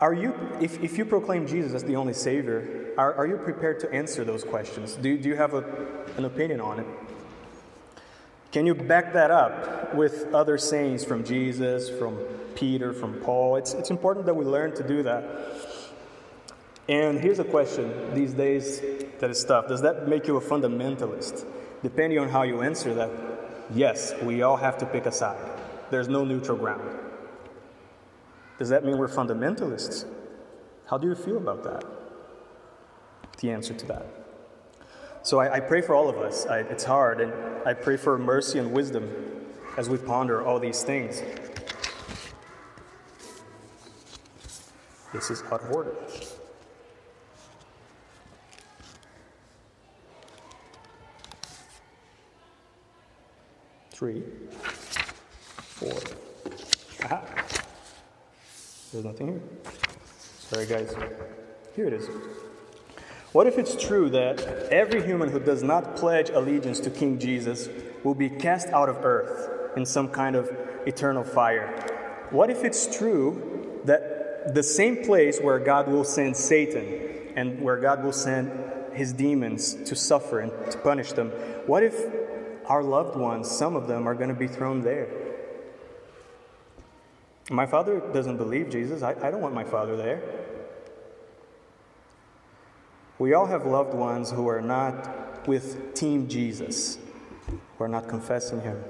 are 0.00 0.14
you, 0.14 0.32
if, 0.60 0.80
if 0.80 0.96
you 0.96 1.04
proclaim 1.04 1.48
Jesus 1.48 1.74
as 1.74 1.82
the 1.82 1.96
only 1.96 2.12
Savior, 2.12 2.92
are, 2.96 3.12
are 3.14 3.26
you 3.26 3.38
prepared 3.38 3.80
to 3.80 3.92
answer 3.92 4.22
those 4.22 4.44
questions? 4.44 4.94
Do, 4.94 5.18
do 5.18 5.28
you 5.28 5.34
have 5.34 5.54
a, 5.54 5.64
an 6.16 6.26
opinion 6.26 6.60
on 6.60 6.78
it? 6.78 6.86
Can 8.52 8.66
you 8.66 8.74
back 8.76 9.12
that 9.14 9.32
up 9.32 9.92
with 9.92 10.32
other 10.32 10.56
sayings 10.56 11.04
from 11.04 11.24
Jesus, 11.24 11.90
from 11.90 12.16
Peter, 12.54 12.92
from 12.92 13.14
Paul? 13.14 13.56
It's, 13.56 13.74
it's 13.74 13.90
important 13.90 14.26
that 14.26 14.34
we 14.34 14.44
learn 14.44 14.76
to 14.76 14.86
do 14.86 15.02
that. 15.02 15.24
And 16.88 17.18
here's 17.18 17.40
a 17.40 17.44
question 17.44 18.14
these 18.14 18.32
days 18.32 18.80
that 19.18 19.28
is 19.28 19.44
tough 19.44 19.66
Does 19.66 19.82
that 19.82 20.06
make 20.06 20.28
you 20.28 20.36
a 20.36 20.40
fundamentalist? 20.40 21.44
Depending 21.86 22.18
on 22.18 22.28
how 22.28 22.42
you 22.42 22.62
answer 22.62 22.92
that, 22.94 23.08
yes, 23.72 24.12
we 24.20 24.42
all 24.42 24.56
have 24.56 24.76
to 24.78 24.86
pick 24.86 25.06
a 25.06 25.12
side. 25.12 25.38
There's 25.88 26.08
no 26.08 26.24
neutral 26.24 26.58
ground. 26.58 26.82
Does 28.58 28.70
that 28.70 28.84
mean 28.84 28.98
we're 28.98 29.06
fundamentalists? 29.06 30.04
How 30.90 30.98
do 30.98 31.06
you 31.06 31.14
feel 31.14 31.36
about 31.36 31.62
that? 31.62 31.84
The 33.38 33.52
answer 33.52 33.72
to 33.72 33.86
that. 33.86 34.04
So 35.22 35.38
I, 35.38 35.58
I 35.58 35.60
pray 35.60 35.80
for 35.80 35.94
all 35.94 36.08
of 36.08 36.16
us. 36.16 36.44
I, 36.46 36.62
it's 36.62 36.82
hard, 36.82 37.20
and 37.20 37.32
I 37.64 37.72
pray 37.72 37.96
for 37.96 38.18
mercy 38.18 38.58
and 38.58 38.72
wisdom 38.72 39.08
as 39.78 39.88
we 39.88 39.96
ponder 39.96 40.44
all 40.44 40.58
these 40.58 40.82
things. 40.82 41.22
This 45.12 45.30
is 45.30 45.44
out 45.52 45.62
of 45.62 45.70
order. 45.70 45.94
Three, 53.96 54.22
four. 55.80 55.90
Aha. 57.04 57.24
There's 58.92 59.06
nothing 59.06 59.28
here. 59.28 59.40
Sorry, 60.38 60.66
guys. 60.66 60.94
Here 61.74 61.86
it 61.86 61.94
is. 61.94 62.06
What 63.32 63.46
if 63.46 63.56
it's 63.56 63.74
true 63.74 64.10
that 64.10 64.38
every 64.70 65.02
human 65.02 65.30
who 65.30 65.40
does 65.40 65.62
not 65.62 65.96
pledge 65.96 66.28
allegiance 66.28 66.78
to 66.80 66.90
King 66.90 67.18
Jesus 67.18 67.70
will 68.04 68.14
be 68.14 68.28
cast 68.28 68.68
out 68.68 68.90
of 68.90 69.02
earth 69.02 69.74
in 69.78 69.86
some 69.86 70.10
kind 70.10 70.36
of 70.36 70.54
eternal 70.84 71.24
fire? 71.24 71.66
What 72.28 72.50
if 72.50 72.64
it's 72.64 72.98
true 72.98 73.80
that 73.86 74.52
the 74.52 74.62
same 74.62 75.04
place 75.06 75.40
where 75.40 75.58
God 75.58 75.88
will 75.88 76.04
send 76.04 76.36
Satan 76.36 77.32
and 77.34 77.62
where 77.62 77.78
God 77.78 78.04
will 78.04 78.12
send 78.12 78.52
his 78.92 79.14
demons 79.14 79.72
to 79.72 79.96
suffer 79.96 80.40
and 80.40 80.52
to 80.70 80.76
punish 80.76 81.12
them, 81.12 81.30
what 81.64 81.82
if 81.82 82.25
our 82.68 82.82
loved 82.82 83.16
ones, 83.16 83.50
some 83.50 83.76
of 83.76 83.86
them, 83.86 84.06
are 84.06 84.14
going 84.14 84.28
to 84.28 84.34
be 84.34 84.48
thrown 84.48 84.82
there? 84.82 85.08
My 87.50 87.66
father 87.66 88.00
doesn't 88.12 88.38
believe 88.38 88.70
Jesus. 88.70 89.02
I, 89.02 89.10
I 89.10 89.30
don't 89.30 89.40
want 89.40 89.54
my 89.54 89.64
father 89.64 89.96
there. 89.96 90.22
We 93.18 93.34
all 93.34 93.46
have 93.46 93.64
loved 93.64 93.94
ones 93.94 94.30
who 94.30 94.48
are 94.48 94.60
not 94.60 95.46
with 95.46 95.94
Team 95.94 96.28
Jesus, 96.28 96.98
who 97.46 97.84
are 97.84 97.88
not 97.88 98.08
confessing 98.08 98.60
Him. 98.60 98.82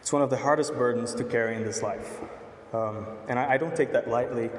It's 0.00 0.12
one 0.12 0.22
of 0.22 0.30
the 0.30 0.36
hardest 0.36 0.74
burdens 0.74 1.14
to 1.14 1.24
carry 1.24 1.56
in 1.56 1.64
this 1.64 1.82
life. 1.82 2.20
Um, 2.72 3.06
and 3.28 3.38
I, 3.38 3.54
I, 3.54 3.56
don't 3.56 3.74
take 3.74 3.92
that 3.92 4.08
lightly. 4.08 4.50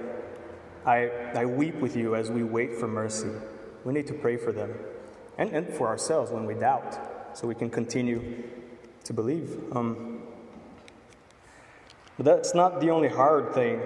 I, 0.85 1.09
I 1.35 1.45
weep 1.45 1.75
with 1.75 1.95
you 1.95 2.15
as 2.15 2.31
we 2.31 2.43
wait 2.43 2.73
for 2.75 2.87
mercy. 2.87 3.29
We 3.85 3.93
need 3.93 4.07
to 4.07 4.13
pray 4.13 4.37
for 4.37 4.51
them 4.51 4.73
and, 5.37 5.51
and 5.51 5.69
for 5.73 5.87
ourselves 5.87 6.31
when 6.31 6.45
we 6.45 6.55
doubt 6.55 6.97
so 7.37 7.47
we 7.47 7.53
can 7.53 7.69
continue 7.69 8.43
to 9.03 9.13
believe. 9.13 9.61
Um, 9.71 10.23
but 12.17 12.25
that's 12.25 12.55
not 12.55 12.81
the 12.81 12.89
only 12.89 13.09
hard 13.09 13.53
thing 13.53 13.79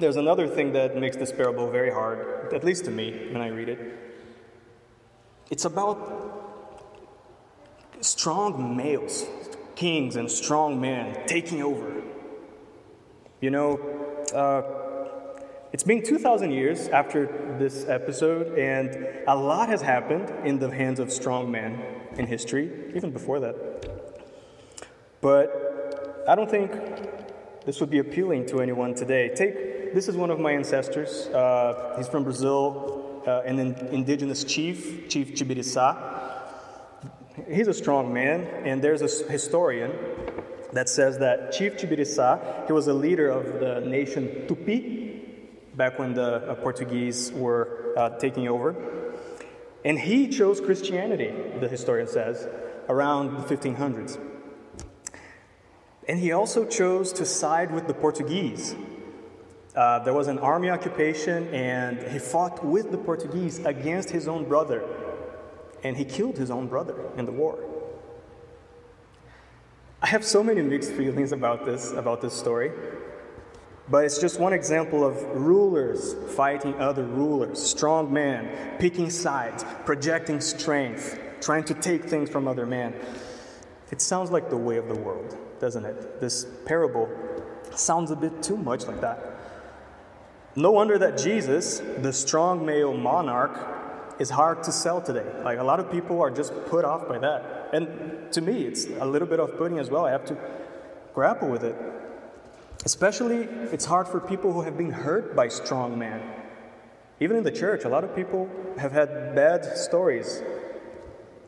there's 0.00 0.16
another 0.16 0.48
thing 0.48 0.72
that 0.72 0.96
makes 0.96 1.16
this 1.16 1.30
parable 1.30 1.70
very 1.70 1.92
hard, 1.92 2.52
at 2.54 2.64
least 2.64 2.86
to 2.86 2.90
me 2.90 3.28
when 3.30 3.42
I 3.42 3.48
read 3.48 3.68
it. 3.68 3.78
It's 5.50 5.66
about 5.66 5.98
strong 8.00 8.76
males, 8.76 9.26
kings 9.76 10.16
and 10.16 10.30
strong 10.30 10.80
men 10.80 11.26
taking 11.26 11.62
over. 11.62 12.02
You 13.42 13.50
know, 13.50 13.78
uh, 14.34 14.62
it's 15.72 15.82
been 15.82 16.02
2,000 16.02 16.50
years 16.50 16.88
after 16.88 17.56
this 17.58 17.86
episode, 17.86 18.58
and 18.58 19.06
a 19.28 19.36
lot 19.36 19.68
has 19.68 19.82
happened 19.82 20.32
in 20.46 20.58
the 20.58 20.70
hands 20.70 20.98
of 20.98 21.12
strong 21.12 21.50
men 21.50 21.99
in 22.16 22.26
history, 22.26 22.70
even 22.94 23.10
before 23.10 23.40
that. 23.40 23.56
But 25.20 26.24
I 26.28 26.34
don't 26.34 26.50
think 26.50 26.72
this 27.64 27.80
would 27.80 27.90
be 27.90 27.98
appealing 27.98 28.46
to 28.46 28.60
anyone 28.60 28.94
today. 28.94 29.34
Take 29.34 29.94
this 29.94 30.08
is 30.08 30.16
one 30.16 30.30
of 30.30 30.38
my 30.38 30.52
ancestors. 30.52 31.26
Uh, 31.28 31.94
he's 31.96 32.08
from 32.08 32.24
Brazil, 32.24 33.22
uh, 33.26 33.40
an 33.40 33.58
in- 33.58 33.74
indigenous 33.88 34.44
chief, 34.44 35.08
Chief 35.08 35.34
Tibiriçá. 35.34 35.96
He's 37.48 37.68
a 37.68 37.74
strong 37.74 38.12
man, 38.12 38.42
and 38.64 38.82
there's 38.82 39.02
a 39.02 39.30
historian 39.30 39.92
that 40.72 40.88
says 40.88 41.18
that 41.18 41.52
Chief 41.52 41.76
Tibiriçá, 41.76 42.66
he 42.66 42.72
was 42.72 42.86
a 42.86 42.94
leader 42.94 43.28
of 43.28 43.58
the 43.58 43.80
nation 43.80 44.44
Tupi, 44.46 45.10
back 45.74 45.98
when 45.98 46.14
the 46.14 46.50
uh, 46.50 46.54
Portuguese 46.56 47.32
were 47.32 47.94
uh, 47.96 48.10
taking 48.18 48.46
over. 48.48 48.76
And 49.84 49.98
he 49.98 50.28
chose 50.28 50.60
Christianity, 50.60 51.32
the 51.58 51.68
historian 51.68 52.06
says, 52.06 52.48
around 52.88 53.36
the 53.36 53.56
1500s. 53.56 54.18
And 56.08 56.18
he 56.18 56.32
also 56.32 56.64
chose 56.66 57.12
to 57.14 57.24
side 57.24 57.72
with 57.72 57.86
the 57.86 57.94
Portuguese 57.94 58.74
uh, 59.74 60.00
there 60.00 60.12
was 60.12 60.26
an 60.26 60.38
army 60.38 60.68
occupation, 60.68 61.46
and 61.54 62.02
he 62.10 62.18
fought 62.18 62.64
with 62.64 62.90
the 62.90 62.98
Portuguese 62.98 63.64
against 63.64 64.10
his 64.10 64.26
own 64.26 64.44
brother, 64.44 64.82
and 65.84 65.96
he 65.96 66.04
killed 66.04 66.36
his 66.36 66.50
own 66.50 66.66
brother 66.66 66.96
in 67.16 67.24
the 67.24 67.32
war. 67.32 67.58
I 70.02 70.06
have 70.08 70.24
so 70.24 70.42
many 70.42 70.60
mixed 70.62 70.92
feelings 70.92 71.30
about 71.30 71.64
this, 71.66 71.92
about 71.92 72.20
this 72.20 72.34
story, 72.34 72.72
but 73.90 74.04
it's 74.04 74.18
just 74.18 74.38
one 74.38 74.52
example 74.52 75.04
of 75.04 75.20
rulers 75.34 76.14
fighting 76.36 76.74
other 76.80 77.04
rulers, 77.04 77.60
strong 77.60 78.12
men 78.12 78.78
picking 78.78 79.10
sides, 79.10 79.64
projecting 79.84 80.40
strength, 80.40 81.18
trying 81.40 81.64
to 81.64 81.74
take 81.74 82.04
things 82.04 82.30
from 82.30 82.46
other 82.46 82.66
men. 82.66 82.94
It 83.90 84.00
sounds 84.00 84.30
like 84.30 84.48
the 84.48 84.56
way 84.56 84.76
of 84.76 84.86
the 84.86 84.94
world, 84.94 85.36
doesn't 85.58 85.84
it? 85.84 86.20
This 86.20 86.46
parable 86.64 87.08
sounds 87.74 88.12
a 88.12 88.16
bit 88.16 88.42
too 88.42 88.56
much 88.56 88.86
like 88.86 89.00
that. 89.00 89.36
No 90.54 90.70
wonder 90.70 90.96
that 90.98 91.18
Jesus, 91.18 91.80
the 91.98 92.12
strong 92.12 92.64
male 92.64 92.94
monarch, 92.94 93.78
is 94.20 94.30
hard 94.30 94.62
to 94.64 94.72
sell 94.72 95.00
today. 95.00 95.26
Like 95.42 95.58
a 95.58 95.64
lot 95.64 95.80
of 95.80 95.90
people 95.90 96.20
are 96.20 96.30
just 96.30 96.52
put 96.66 96.84
off 96.84 97.08
by 97.08 97.18
that. 97.18 97.70
And 97.72 98.30
to 98.32 98.40
me, 98.40 98.64
it's 98.64 98.86
a 98.86 99.06
little 99.06 99.26
bit 99.26 99.40
off 99.40 99.56
putting 99.56 99.78
as 99.78 99.90
well. 99.90 100.04
I 100.04 100.10
have 100.10 100.26
to 100.26 100.36
grapple 101.14 101.48
with 101.48 101.64
it. 101.64 101.74
Especially, 102.84 103.42
it's 103.72 103.84
hard 103.84 104.08
for 104.08 104.20
people 104.20 104.52
who 104.52 104.62
have 104.62 104.78
been 104.78 104.90
hurt 104.90 105.36
by 105.36 105.48
strong 105.48 105.98
men. 105.98 106.22
Even 107.20 107.36
in 107.36 107.44
the 107.44 107.52
church, 107.52 107.84
a 107.84 107.88
lot 107.88 108.04
of 108.04 108.16
people 108.16 108.48
have 108.78 108.92
had 108.92 109.34
bad 109.34 109.76
stories 109.76 110.42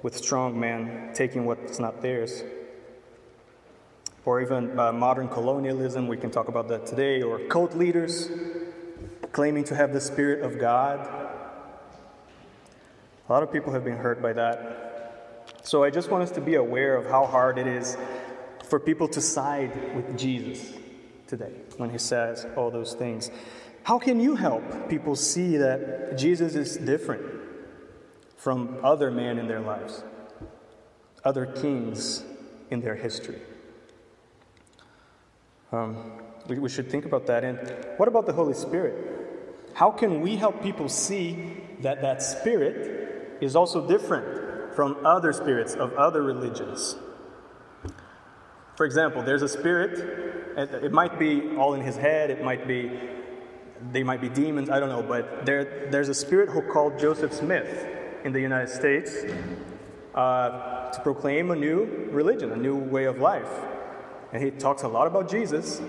with 0.03 0.15
strong 0.15 0.61
men 0.61 1.11
taking 1.15 1.47
what's 1.47 1.79
not 1.79 2.03
theirs. 2.03 2.45
Or 4.27 4.43
even 4.43 4.79
uh, 4.79 4.93
modern 4.93 5.29
colonialism, 5.29 6.07
we 6.07 6.19
can 6.19 6.31
talk 6.31 6.49
about 6.49 6.69
that 6.69 6.85
today, 6.85 7.23
or 7.23 7.39
cult 7.39 7.75
leaders 7.75 8.31
claiming 9.33 9.65
to 9.65 9.75
have 9.75 9.95
the 9.95 10.01
Spirit 10.01 10.45
of 10.45 10.59
God. 10.59 11.01
A 13.27 13.33
lot 13.33 13.43
of 13.43 13.51
people 13.51 13.73
have 13.73 13.85
been 13.85 13.97
hurt 13.97 14.21
by 14.21 14.35
that. 14.35 15.49
So 15.63 15.83
I 15.83 15.89
just 15.89 16.11
want 16.11 16.25
us 16.25 16.31
to 16.33 16.43
be 16.43 16.57
aware 16.57 16.95
of 16.95 17.07
how 17.07 17.25
hard 17.25 17.57
it 17.57 17.67
is 17.67 17.97
for 18.69 18.79
people 18.79 19.09
to 19.09 19.21
side 19.23 19.97
with 19.97 20.19
Jesus 20.19 20.82
today 21.33 21.53
when 21.79 21.89
he 21.89 21.97
says 21.97 22.47
all 22.57 22.71
those 22.71 22.93
things. 22.93 23.31
How 23.85 23.99
can 23.99 24.21
you 24.21 24.37
help 24.37 24.91
people 24.91 25.17
see 25.17 25.57
that 25.57 26.19
Jesus 26.19 26.55
is 26.55 26.77
different 26.77 27.25
from 28.37 28.77
other 28.85 29.11
men 29.11 29.39
in 29.39 29.49
their 29.49 29.61
lives, 29.61 30.05
other 31.25 31.47
kings 31.47 32.23
in 32.71 32.83
their 32.83 32.95
history? 32.95 33.41
Um, 35.73 36.21
we, 36.49 36.59
we 36.59 36.69
should 36.69 36.91
think 36.91 37.07
about 37.07 37.27
that. 37.29 37.45
And 37.45 37.59
what 37.97 38.09
about 38.09 38.27
the 38.27 38.35
Holy 38.35 38.53
Spirit? 38.53 38.95
How 39.73 39.91
can 39.91 40.21
we 40.21 40.37
help 40.37 40.63
people 40.63 40.91
see 40.91 41.57
that 41.81 42.03
that 42.03 42.23
spirit 42.23 43.39
is 43.41 43.57
also 43.57 43.89
different 43.89 44.75
from 44.75 44.99
other 45.07 45.33
spirits 45.33 45.73
of 45.75 45.95
other 45.95 46.23
religions? 46.23 46.95
For 48.77 48.87
example, 48.87 49.23
there's 49.23 49.43
a 49.43 49.49
spirit, 49.49 49.99
it 50.57 50.93
might 50.93 51.19
be 51.19 51.57
all 51.57 51.75
in 51.75 51.83
his 51.83 51.97
head, 51.97 52.31
it 52.31 52.43
might 52.43 52.67
be, 52.67 52.91
they 53.93 54.03
might 54.03 54.21
be 54.21 54.31
demons, 54.31 54.71
I 54.71 54.81
don't 54.81 54.89
know, 54.89 55.03
but 55.03 55.45
there, 55.45 55.91
there's 55.91 56.09
a 56.09 56.15
spirit 56.15 56.49
who 56.49 56.63
called 56.63 56.99
Joseph 56.99 57.35
Smith 57.35 57.87
in 58.25 58.33
the 58.33 58.41
United 58.41 58.71
States 58.71 59.25
uh, 60.15 60.91
to 60.91 61.01
proclaim 61.03 61.51
a 61.51 61.57
new 61.57 62.09
religion, 62.11 62.53
a 62.53 62.57
new 62.57 62.77
way 62.77 63.05
of 63.05 63.19
life. 63.19 63.49
And 64.33 64.43
he 64.43 64.51
talks 64.51 64.83
a 64.83 64.89
lot 64.89 65.07
about 65.07 65.31
Jesus. 65.31 65.83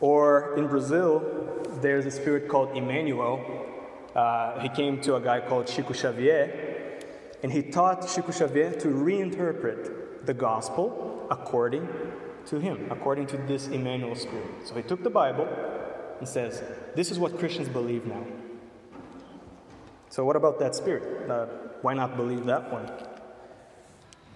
Or 0.00 0.56
in 0.56 0.66
Brazil, 0.66 1.66
there's 1.82 2.06
a 2.06 2.10
spirit 2.10 2.48
called 2.48 2.74
Emmanuel. 2.74 3.66
Uh, 4.14 4.58
he 4.60 4.70
came 4.70 5.00
to 5.02 5.16
a 5.16 5.20
guy 5.20 5.40
called 5.40 5.66
Chico 5.66 5.92
Xavier, 5.92 6.98
and 7.42 7.52
he 7.52 7.62
taught 7.62 8.08
Chico 8.08 8.32
Xavier 8.32 8.72
to 8.72 8.88
reinterpret 8.88 9.99
the 10.24 10.34
gospel 10.34 11.26
according 11.30 11.88
to 12.46 12.58
him, 12.58 12.86
according 12.90 13.26
to 13.28 13.36
this 13.36 13.68
Emmanuel 13.68 14.14
spirit. 14.14 14.46
So 14.64 14.74
he 14.74 14.82
took 14.82 15.02
the 15.02 15.10
Bible 15.10 15.48
and 16.18 16.28
says, 16.28 16.62
This 16.94 17.10
is 17.10 17.18
what 17.18 17.38
Christians 17.38 17.68
believe 17.68 18.06
now. 18.06 18.24
So, 20.10 20.24
what 20.24 20.36
about 20.36 20.58
that 20.58 20.74
spirit? 20.74 21.30
Uh, 21.30 21.46
why 21.82 21.94
not 21.94 22.16
believe 22.16 22.44
that 22.46 22.72
one? 22.72 22.90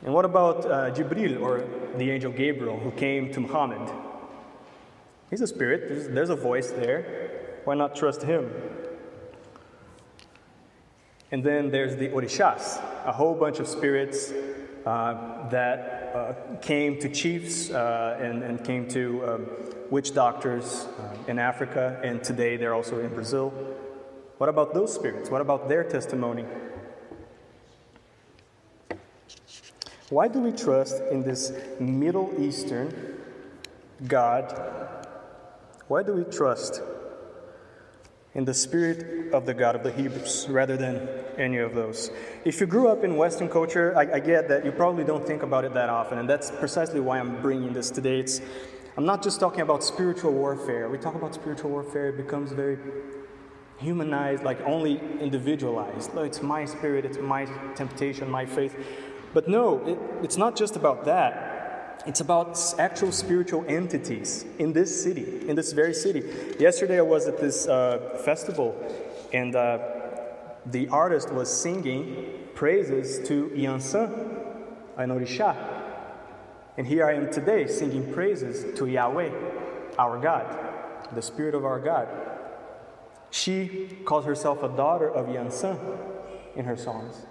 And 0.05 0.13
what 0.13 0.25
about 0.25 0.67
uh, 0.67 0.91
Jibril, 0.95 1.41
or 1.41 1.65
the 1.97 2.11
angel 2.11 2.31
Gabriel, 2.31 2.79
who 2.79 2.91
came 2.91 3.33
to 3.33 3.41
Muhammad? 3.41 3.91
He's 5.31 5.41
a 5.41 5.47
spirit, 5.47 5.89
there's, 5.89 6.09
there's 6.09 6.31
a 6.31 6.37
voice 6.37 6.71
there. 6.71 7.61
Why 7.65 7.75
not 7.75 7.97
trust 7.97 8.23
him? 8.23 8.51
And 11.33 11.43
then 11.43 11.71
there's 11.71 11.97
the 11.97 12.09
Orishas, 12.11 12.81
a 13.05 13.13
whole 13.13 13.35
bunch 13.35 13.59
of 13.59 13.67
spirits 13.67 14.33
uh, 14.87 15.49
that 15.49 16.13
uh, 16.15 16.35
came 16.61 16.99
to 16.99 17.09
chiefs 17.09 17.71
uh, 17.71 18.19
and, 18.21 18.43
and, 18.43 18.63
came 18.65 18.87
to 18.87 19.27
um, 19.27 19.47
witch 19.91 20.13
doctors 20.13 20.87
uh, 21.01 21.17
in 21.27 21.39
Africa, 21.39 21.99
and 22.05 22.23
today 22.23 22.57
they're 22.59 22.75
also 22.75 23.01
in 23.01 23.13
Brazil. 23.15 23.51
What 24.37 24.49
about 24.49 24.75
those 24.75 24.95
spirits? 24.95 25.31
What 25.31 25.41
about 25.41 25.69
their 25.69 25.85
testimony? 25.85 26.45
Why 30.11 30.29
do 30.29 30.41
we 30.41 30.53
trust 30.53 31.03
in 31.11 31.23
this 31.23 31.53
Middle 31.81 32.31
Eastern 32.39 33.19
God? 34.07 35.07
Why 35.89 36.03
do 36.03 36.13
we 36.13 36.25
trust 36.25 36.83
in 38.35 38.45
the 38.45 38.55
spirit 38.55 39.33
of 39.33 39.47
the 39.47 39.55
God 39.55 39.77
of 39.77 39.83
the 39.83 39.93
Hebrews 39.93 40.47
rather 40.49 40.77
than 40.77 41.09
any 41.39 41.59
of 41.59 41.75
those. 41.75 42.11
If 42.45 42.61
you 42.61 42.67
grew 42.67 42.89
up 42.89 43.05
in 43.05 43.17
Western 43.17 43.49
culture, 43.49 43.97
I, 43.97 44.15
I, 44.15 44.21
get 44.21 44.49
that 44.49 44.65
you 44.65 44.73
probably 44.73 45.05
don't 45.05 45.27
think 45.27 45.43
about 45.43 45.65
it 45.65 45.75
that 45.75 45.89
often, 45.89 46.19
and 46.19 46.29
that's 46.29 46.51
precisely 46.51 47.01
why 47.01 47.19
I'm 47.19 47.41
bringing 47.41 47.73
this 47.73 47.91
today. 47.91 48.21
It's, 48.21 48.41
I'm 48.97 49.07
not 49.07 49.23
just 49.23 49.41
talking 49.41 49.61
about 49.61 49.83
spiritual 49.85 50.33
warfare. 50.33 50.89
We 50.89 50.99
talk 50.99 51.15
about 51.15 51.35
spiritual 51.35 51.71
warfare, 51.71 52.09
it 52.09 52.17
becomes 52.17 52.53
very 52.53 52.79
humanized, 53.79 54.43
like 54.43 54.61
only 54.63 55.01
individualized. 55.21 56.11
It's 56.17 56.43
my 56.43 56.65
spirit, 56.65 57.05
it's 57.05 57.19
my 57.19 57.47
temptation, 57.75 58.31
my 58.31 58.47
faith. 58.47 58.77
But 59.33 59.49
no, 59.49 59.85
it, 59.87 59.99
it's 60.25 60.37
not 60.37 60.57
just 60.57 60.77
about 60.77 61.05
that. 61.05 61.54
It's 62.07 62.21
about 62.21 62.59
actual 62.79 63.13
spiritual 63.13 63.65
entities 63.67 64.45
in 64.59 64.73
this 64.73 65.03
city, 65.03 65.49
in 65.49 65.57
this 65.57 65.73
very 65.73 65.95
city. 65.95 66.23
Yesterday 66.59 66.99
I 66.99 67.03
was 67.03 67.27
at 67.27 67.39
this 67.39 67.67
uh, 67.67 68.21
festival, 68.25 68.77
and 69.33 69.57
uh, 69.57 69.79
the 70.67 70.89
artist 70.89 71.33
was 71.33 71.49
singing 71.51 72.49
praises 72.55 73.27
to 73.29 73.51
Yansan, 73.55 74.11
an 74.97 75.11
Orisha. 75.11 75.57
And 76.77 76.87
here 76.87 77.07
I 77.07 77.15
am 77.15 77.33
today 77.33 77.67
singing 77.67 78.13
praises 78.13 78.77
to 78.79 78.87
Yahweh, 78.87 79.31
our 79.99 80.21
God, 80.21 80.47
the 81.15 81.23
Spirit 81.23 81.55
of 81.55 81.65
our 81.65 81.81
God. 81.81 82.09
She 83.31 83.99
calls 84.05 84.25
herself 84.25 84.63
a 84.63 84.69
daughter 84.69 85.11
of 85.11 85.27
Yansan 85.27 85.79
in 86.55 86.65
her 86.67 86.77
songs. 86.77 87.27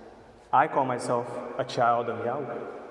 I 0.51 0.67
call 0.67 0.85
myself 0.85 1.27
a 1.57 1.63
child 1.63 2.09
of 2.09 2.25
Yahweh. 2.25 2.82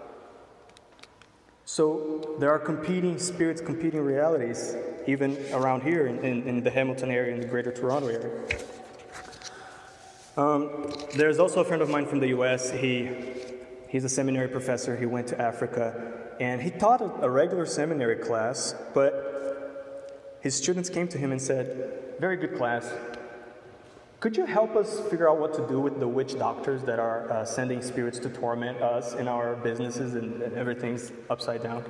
So 1.72 2.36
there 2.38 2.50
are 2.50 2.58
competing 2.58 3.18
spirits, 3.18 3.62
competing 3.62 4.02
realities, 4.02 4.76
even 5.06 5.38
around 5.54 5.82
here 5.82 6.06
in, 6.06 6.18
in, 6.18 6.46
in 6.46 6.62
the 6.62 6.70
Hamilton 6.70 7.10
area, 7.10 7.32
in 7.34 7.40
the 7.40 7.46
greater 7.46 7.72
Toronto 7.72 8.08
area. 8.08 8.42
Um, 10.36 10.92
there's 11.16 11.38
also 11.38 11.60
a 11.60 11.64
friend 11.64 11.80
of 11.80 11.88
mine 11.88 12.04
from 12.04 12.20
the 12.20 12.28
US. 12.38 12.70
He, 12.70 13.08
he's 13.88 14.04
a 14.04 14.08
seminary 14.10 14.48
professor. 14.48 14.98
He 14.98 15.06
went 15.06 15.28
to 15.28 15.40
Africa 15.40 16.12
and 16.38 16.60
he 16.60 16.68
taught 16.68 17.00
a, 17.00 17.10
a 17.24 17.30
regular 17.30 17.64
seminary 17.64 18.16
class, 18.16 18.74
but 18.92 20.36
his 20.42 20.54
students 20.54 20.90
came 20.90 21.08
to 21.08 21.16
him 21.16 21.32
and 21.32 21.40
said, 21.40 22.18
Very 22.20 22.36
good 22.36 22.54
class, 22.54 22.92
could 24.22 24.36
you 24.36 24.46
help 24.46 24.76
us 24.76 25.00
figure 25.10 25.28
out 25.28 25.38
what 25.38 25.52
to 25.52 25.66
do 25.66 25.80
with 25.80 25.98
the 25.98 26.06
witch 26.06 26.38
doctors 26.38 26.84
that 26.84 27.00
are 27.00 27.28
uh, 27.28 27.44
sending 27.44 27.82
spirits 27.82 28.20
to 28.20 28.30
torment 28.30 28.80
us 28.80 29.14
in 29.14 29.26
our 29.26 29.56
businesses 29.56 30.14
and, 30.14 30.40
and 30.40 30.54
everything's 30.54 31.10
upside 31.28 31.60
down? 31.60 31.84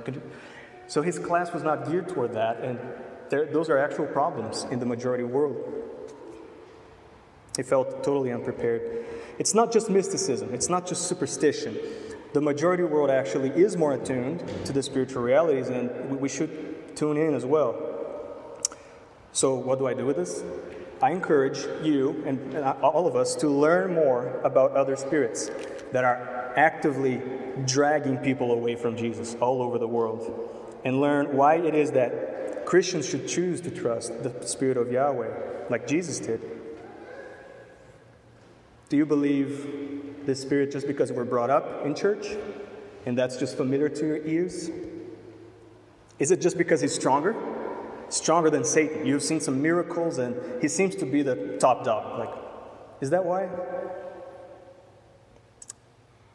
So 0.87 1.03
his 1.03 1.19
class 1.19 1.53
was 1.53 1.61
not 1.61 1.87
geared 1.87 2.09
toward 2.09 2.33
that, 2.33 2.59
and 2.61 2.79
there, 3.29 3.45
those 3.45 3.69
are 3.69 3.77
actual 3.77 4.07
problems 4.07 4.63
in 4.71 4.79
the 4.79 4.85
majority 4.87 5.23
world. 5.23 5.63
He 7.55 7.61
felt 7.61 8.03
totally 8.03 8.31
unprepared. 8.31 9.05
It's 9.37 9.53
not 9.53 9.71
just 9.71 9.91
mysticism, 9.91 10.55
it's 10.55 10.69
not 10.69 10.87
just 10.87 11.07
superstition. 11.07 11.77
The 12.33 12.41
majority 12.41 12.81
world 12.81 13.11
actually 13.11 13.49
is 13.49 13.77
more 13.77 13.93
attuned 13.93 14.43
to 14.65 14.73
the 14.73 14.81
spiritual 14.81 15.21
realities, 15.21 15.69
and 15.69 16.19
we 16.19 16.29
should 16.29 16.97
tune 16.97 17.15
in 17.15 17.35
as 17.35 17.45
well. 17.45 17.75
So, 19.33 19.53
what 19.53 19.77
do 19.77 19.85
I 19.85 19.93
do 19.93 20.07
with 20.07 20.15
this? 20.15 20.43
I 21.03 21.11
encourage 21.11 21.59
you 21.83 22.23
and 22.25 22.55
all 22.81 23.07
of 23.07 23.17
us 23.17 23.35
to 23.35 23.49
learn 23.49 23.93
more 23.93 24.39
about 24.45 24.71
other 24.71 24.95
spirits 24.95 25.51
that 25.91 26.05
are 26.05 26.53
actively 26.55 27.21
dragging 27.65 28.19
people 28.19 28.53
away 28.53 28.75
from 28.75 28.95
Jesus 28.95 29.35
all 29.41 29.61
over 29.61 29.77
the 29.77 29.87
world 29.87 30.49
and 30.85 31.01
learn 31.01 31.35
why 31.35 31.55
it 31.55 31.75
is 31.75 31.91
that 31.91 32.65
Christians 32.65 33.05
should 33.05 33.27
choose 33.27 33.59
to 33.61 33.69
trust 33.69 34.23
the 34.23 34.47
Spirit 34.47 34.77
of 34.77 34.93
Yahweh 34.93 35.67
like 35.69 35.87
Jesus 35.87 36.19
did. 36.19 36.41
Do 38.87 38.95
you 38.95 39.05
believe 39.05 40.25
this 40.25 40.41
Spirit 40.41 40.71
just 40.71 40.87
because 40.87 41.11
we're 41.11 41.25
brought 41.25 41.49
up 41.49 41.85
in 41.85 41.95
church 41.95 42.27
and 43.05 43.17
that's 43.17 43.35
just 43.35 43.57
familiar 43.57 43.89
to 43.89 44.07
your 44.07 44.25
ears? 44.25 44.71
Is 46.17 46.31
it 46.31 46.39
just 46.39 46.57
because 46.57 46.79
he's 46.79 46.95
stronger? 46.95 47.35
Stronger 48.13 48.49
than 48.49 48.63
Satan. 48.63 49.05
You've 49.05 49.23
seen 49.23 49.39
some 49.39 49.61
miracles, 49.61 50.19
and 50.19 50.61
he 50.61 50.67
seems 50.67 50.95
to 50.97 51.05
be 51.05 51.23
the 51.23 51.57
top 51.59 51.83
dog. 51.83 52.19
Like, 52.19 52.29
is 53.01 53.09
that 53.09 53.25
why? 53.25 53.49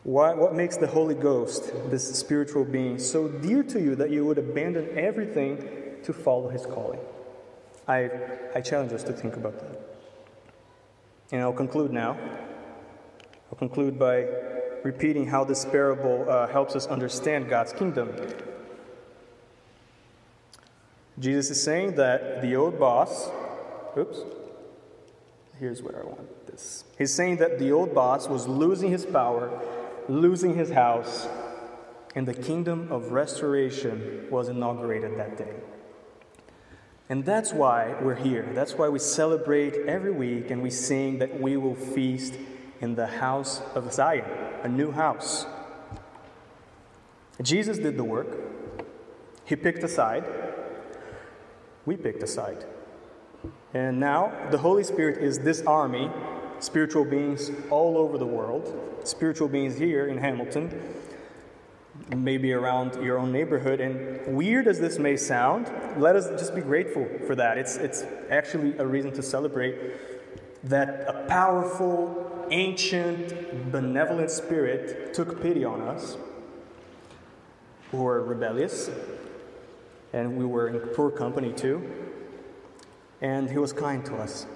Why, 0.02 0.34
what 0.34 0.54
makes 0.54 0.76
the 0.76 0.86
Holy 0.86 1.14
Ghost, 1.14 1.72
this 1.90 2.18
spiritual 2.18 2.64
being, 2.64 2.98
so 2.98 3.28
dear 3.28 3.62
to 3.64 3.80
you 3.80 3.94
that 3.96 4.10
you 4.10 4.24
would 4.24 4.38
abandon 4.38 4.98
everything 4.98 5.58
to 6.02 6.12
follow 6.12 6.48
his 6.48 6.66
calling? 6.66 7.00
I, 7.86 8.10
I 8.54 8.60
challenge 8.60 8.92
us 8.92 9.02
to 9.04 9.12
think 9.12 9.36
about 9.36 9.58
that. 9.60 9.80
And 11.30 11.42
I'll 11.42 11.52
conclude 11.52 11.92
now. 11.92 12.18
I'll 13.50 13.58
conclude 13.58 13.98
by 13.98 14.26
repeating 14.82 15.26
how 15.26 15.44
this 15.44 15.64
parable 15.64 16.24
uh, 16.28 16.46
helps 16.48 16.74
us 16.74 16.86
understand 16.86 17.48
God's 17.48 17.72
kingdom 17.72 18.14
Jesus 21.18 21.50
is 21.50 21.62
saying 21.62 21.96
that 21.96 22.42
the 22.42 22.54
old 22.54 22.78
boss, 22.78 23.28
oops, 23.96 24.20
here's 25.58 25.82
where 25.82 26.02
I 26.02 26.06
want 26.06 26.46
this. 26.46 26.84
He's 26.96 27.12
saying 27.12 27.38
that 27.38 27.58
the 27.58 27.72
old 27.72 27.94
boss 27.94 28.28
was 28.28 28.46
losing 28.46 28.90
his 28.90 29.04
power, 29.04 29.50
losing 30.08 30.54
his 30.54 30.70
house, 30.70 31.26
and 32.14 32.26
the 32.26 32.34
kingdom 32.34 32.90
of 32.92 33.10
restoration 33.10 34.26
was 34.30 34.48
inaugurated 34.48 35.18
that 35.18 35.36
day. 35.36 35.54
And 37.08 37.24
that's 37.24 37.52
why 37.52 37.94
we're 38.00 38.14
here. 38.14 38.48
That's 38.54 38.74
why 38.74 38.88
we 38.88 38.98
celebrate 38.98 39.74
every 39.86 40.12
week 40.12 40.50
and 40.50 40.62
we 40.62 40.70
sing 40.70 41.18
that 41.18 41.40
we 41.40 41.56
will 41.56 41.74
feast 41.74 42.34
in 42.80 42.94
the 42.94 43.06
house 43.06 43.62
of 43.74 43.92
Zion, 43.92 44.24
a 44.62 44.68
new 44.68 44.92
house. 44.92 45.46
Jesus 47.42 47.78
did 47.78 47.96
the 47.96 48.04
work, 48.04 48.28
he 49.44 49.56
picked 49.56 49.82
a 49.82 49.88
side 49.88 50.24
we 51.88 51.96
picked 51.96 52.22
a 52.22 52.26
side. 52.26 52.66
And 53.72 53.98
now 53.98 54.30
the 54.50 54.58
Holy 54.58 54.84
Spirit 54.84 55.22
is 55.22 55.38
this 55.38 55.62
army, 55.62 56.10
spiritual 56.60 57.06
beings 57.06 57.50
all 57.70 57.96
over 57.96 58.18
the 58.18 58.26
world, 58.26 59.00
spiritual 59.04 59.48
beings 59.48 59.78
here 59.78 60.06
in 60.06 60.18
Hamilton, 60.18 60.70
maybe 62.14 62.52
around 62.52 63.02
your 63.02 63.18
own 63.18 63.32
neighborhood. 63.32 63.80
And 63.80 64.36
weird 64.36 64.68
as 64.68 64.78
this 64.78 64.98
may 64.98 65.16
sound, 65.16 65.72
let 65.96 66.14
us 66.14 66.28
just 66.38 66.54
be 66.54 66.60
grateful 66.60 67.08
for 67.26 67.34
that. 67.36 67.56
It's, 67.56 67.76
it's 67.76 68.04
actually 68.28 68.76
a 68.76 68.86
reason 68.86 69.10
to 69.12 69.22
celebrate 69.22 69.74
that 70.64 71.06
a 71.08 71.24
powerful, 71.26 72.46
ancient, 72.50 73.72
benevolent 73.72 74.30
spirit 74.30 75.14
took 75.14 75.40
pity 75.40 75.64
on 75.64 75.80
us 75.80 76.18
who 77.90 78.02
were 78.02 78.22
rebellious 78.22 78.90
and 80.12 80.36
we 80.36 80.44
were 80.44 80.68
in 80.68 80.78
poor 80.94 81.10
company 81.10 81.52
too. 81.52 81.88
And 83.20 83.50
he 83.50 83.58
was 83.58 83.72
kind 83.72 84.04
to 84.06 84.16
us 84.16 84.46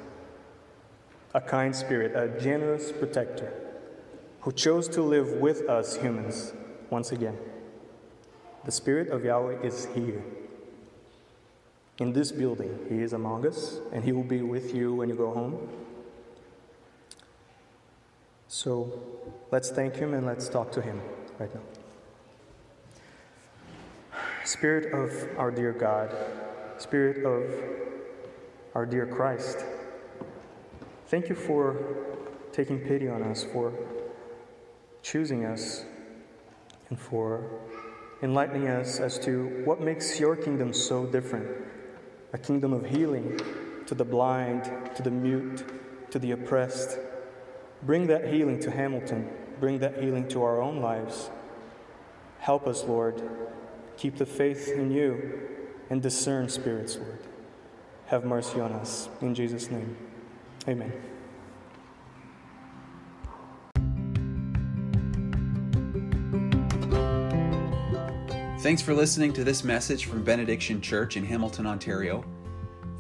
a 1.35 1.41
kind 1.41 1.75
spirit, 1.75 2.15
a 2.15 2.39
generous 2.41 2.93
protector 2.93 3.53
who 4.43 4.53
chose 4.53 4.89
to 4.89 5.03
live 5.03 5.29
with 5.41 5.69
us 5.69 5.97
humans 5.97 6.53
once 6.91 7.13
again. 7.13 7.39
The 8.65 8.73
Spirit 8.73 9.09
of 9.09 9.25
Yahweh 9.25 9.61
is 9.63 9.89
here. 9.95 10.23
In 11.99 12.13
this 12.13 12.33
building, 12.33 12.79
He 12.89 13.01
is 13.01 13.13
among 13.13 13.47
us, 13.47 13.81
and 13.93 14.05
He 14.05 14.13
will 14.13 14.25
be 14.25 14.43
with 14.43 14.75
you 14.75 14.95
when 14.95 15.09
you 15.09 15.15
go 15.15 15.33
home. 15.33 15.69
So 18.49 19.01
let's 19.51 19.71
thank 19.71 19.97
Him 19.97 20.15
and 20.15 20.27
let's 20.27 20.49
talk 20.49 20.71
to 20.73 20.83
Him 20.83 21.01
right 21.39 21.53
now. 21.55 21.82
Spirit 24.45 24.93
of 24.93 25.39
our 25.39 25.51
dear 25.51 25.73
God, 25.73 26.11
Spirit 26.79 27.25
of 27.25 27.49
our 28.75 28.85
dear 28.85 29.07
Christ, 29.07 29.65
thank 31.07 31.29
you 31.29 31.37
for 31.37 31.77
taking 32.51 32.81
pity 32.81 33.09
on 33.09 33.23
us, 33.23 33.45
for 33.45 33.73
choosing 35.03 35.45
us, 35.45 35.85
and 36.89 36.99
for 36.99 37.49
enlightening 38.23 38.69
us 38.69 38.99
as 38.99 39.19
to 39.21 39.63
what 39.65 39.81
makes 39.81 40.19
your 40.19 40.35
kingdom 40.35 40.73
so 40.73 41.07
different 41.07 41.49
a 42.33 42.39
kingdom 42.39 42.73
of 42.73 42.87
healing 42.87 43.39
to 43.87 43.95
the 43.95 44.05
blind, 44.05 44.65
to 44.97 45.03
the 45.03 45.11
mute, 45.11 45.65
to 46.11 46.19
the 46.19 46.33
oppressed. 46.33 46.99
Bring 47.83 48.07
that 48.09 48.33
healing 48.33 48.59
to 48.61 48.71
Hamilton. 48.71 49.29
Bring 49.61 49.79
that 49.81 50.03
healing 50.03 50.27
to 50.29 50.43
our 50.43 50.61
own 50.61 50.81
lives. 50.81 51.31
Help 52.39 52.67
us, 52.67 52.85
Lord, 52.85 53.23
Keep 53.97 54.17
the 54.17 54.27
faith 54.27 54.69
in 54.69 54.91
you 54.91 55.41
and 55.91 56.03
discern 56.03 56.49
spirits, 56.49 56.97
Lord. 56.97 57.19
Have 58.07 58.25
mercy 58.25 58.61
on 58.61 58.73
us. 58.73 59.09
In 59.21 59.35
Jesus' 59.35 59.71
name, 59.71 59.97
amen. 60.67 60.93
Thanks 68.61 68.81
for 68.81 68.95
listening 68.95 69.33
to 69.33 69.43
this 69.43 69.65
message 69.65 70.05
from 70.05 70.23
Benediction 70.23 70.81
Church 70.81 71.17
in 71.17 71.25
Hamilton, 71.25 71.67
Ontario. 71.67 72.25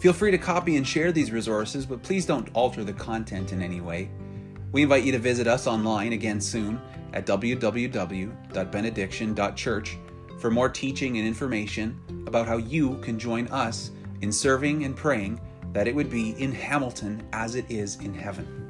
Feel 0.00 0.12
free 0.12 0.32
to 0.32 0.38
copy 0.38 0.76
and 0.76 0.84
share 0.84 1.12
these 1.12 1.30
resources, 1.30 1.86
but 1.86 2.02
please 2.02 2.26
don't 2.26 2.48
alter 2.54 2.82
the 2.82 2.92
content 2.92 3.52
in 3.52 3.62
any 3.62 3.80
way. 3.80 4.10
We 4.72 4.82
invite 4.82 5.04
you 5.04 5.12
to 5.12 5.20
visit 5.20 5.46
us 5.46 5.68
online 5.68 6.14
again 6.14 6.40
soon 6.40 6.80
at 7.12 7.26
www.benediction.church 7.26 9.98
for 10.38 10.50
more 10.50 10.68
teaching 10.68 11.18
and 11.18 11.26
information 11.26 11.98
about 12.26 12.46
how 12.46 12.56
you 12.56 12.96
can 12.98 13.18
join 13.18 13.46
us 13.48 13.90
in 14.20 14.32
serving 14.32 14.84
and 14.84 14.96
praying 14.96 15.40
that 15.72 15.88
it 15.88 15.94
would 15.94 16.10
be 16.10 16.30
in 16.42 16.52
Hamilton 16.52 17.26
as 17.32 17.54
it 17.54 17.64
is 17.70 17.96
in 17.96 18.14
heaven. 18.14 18.61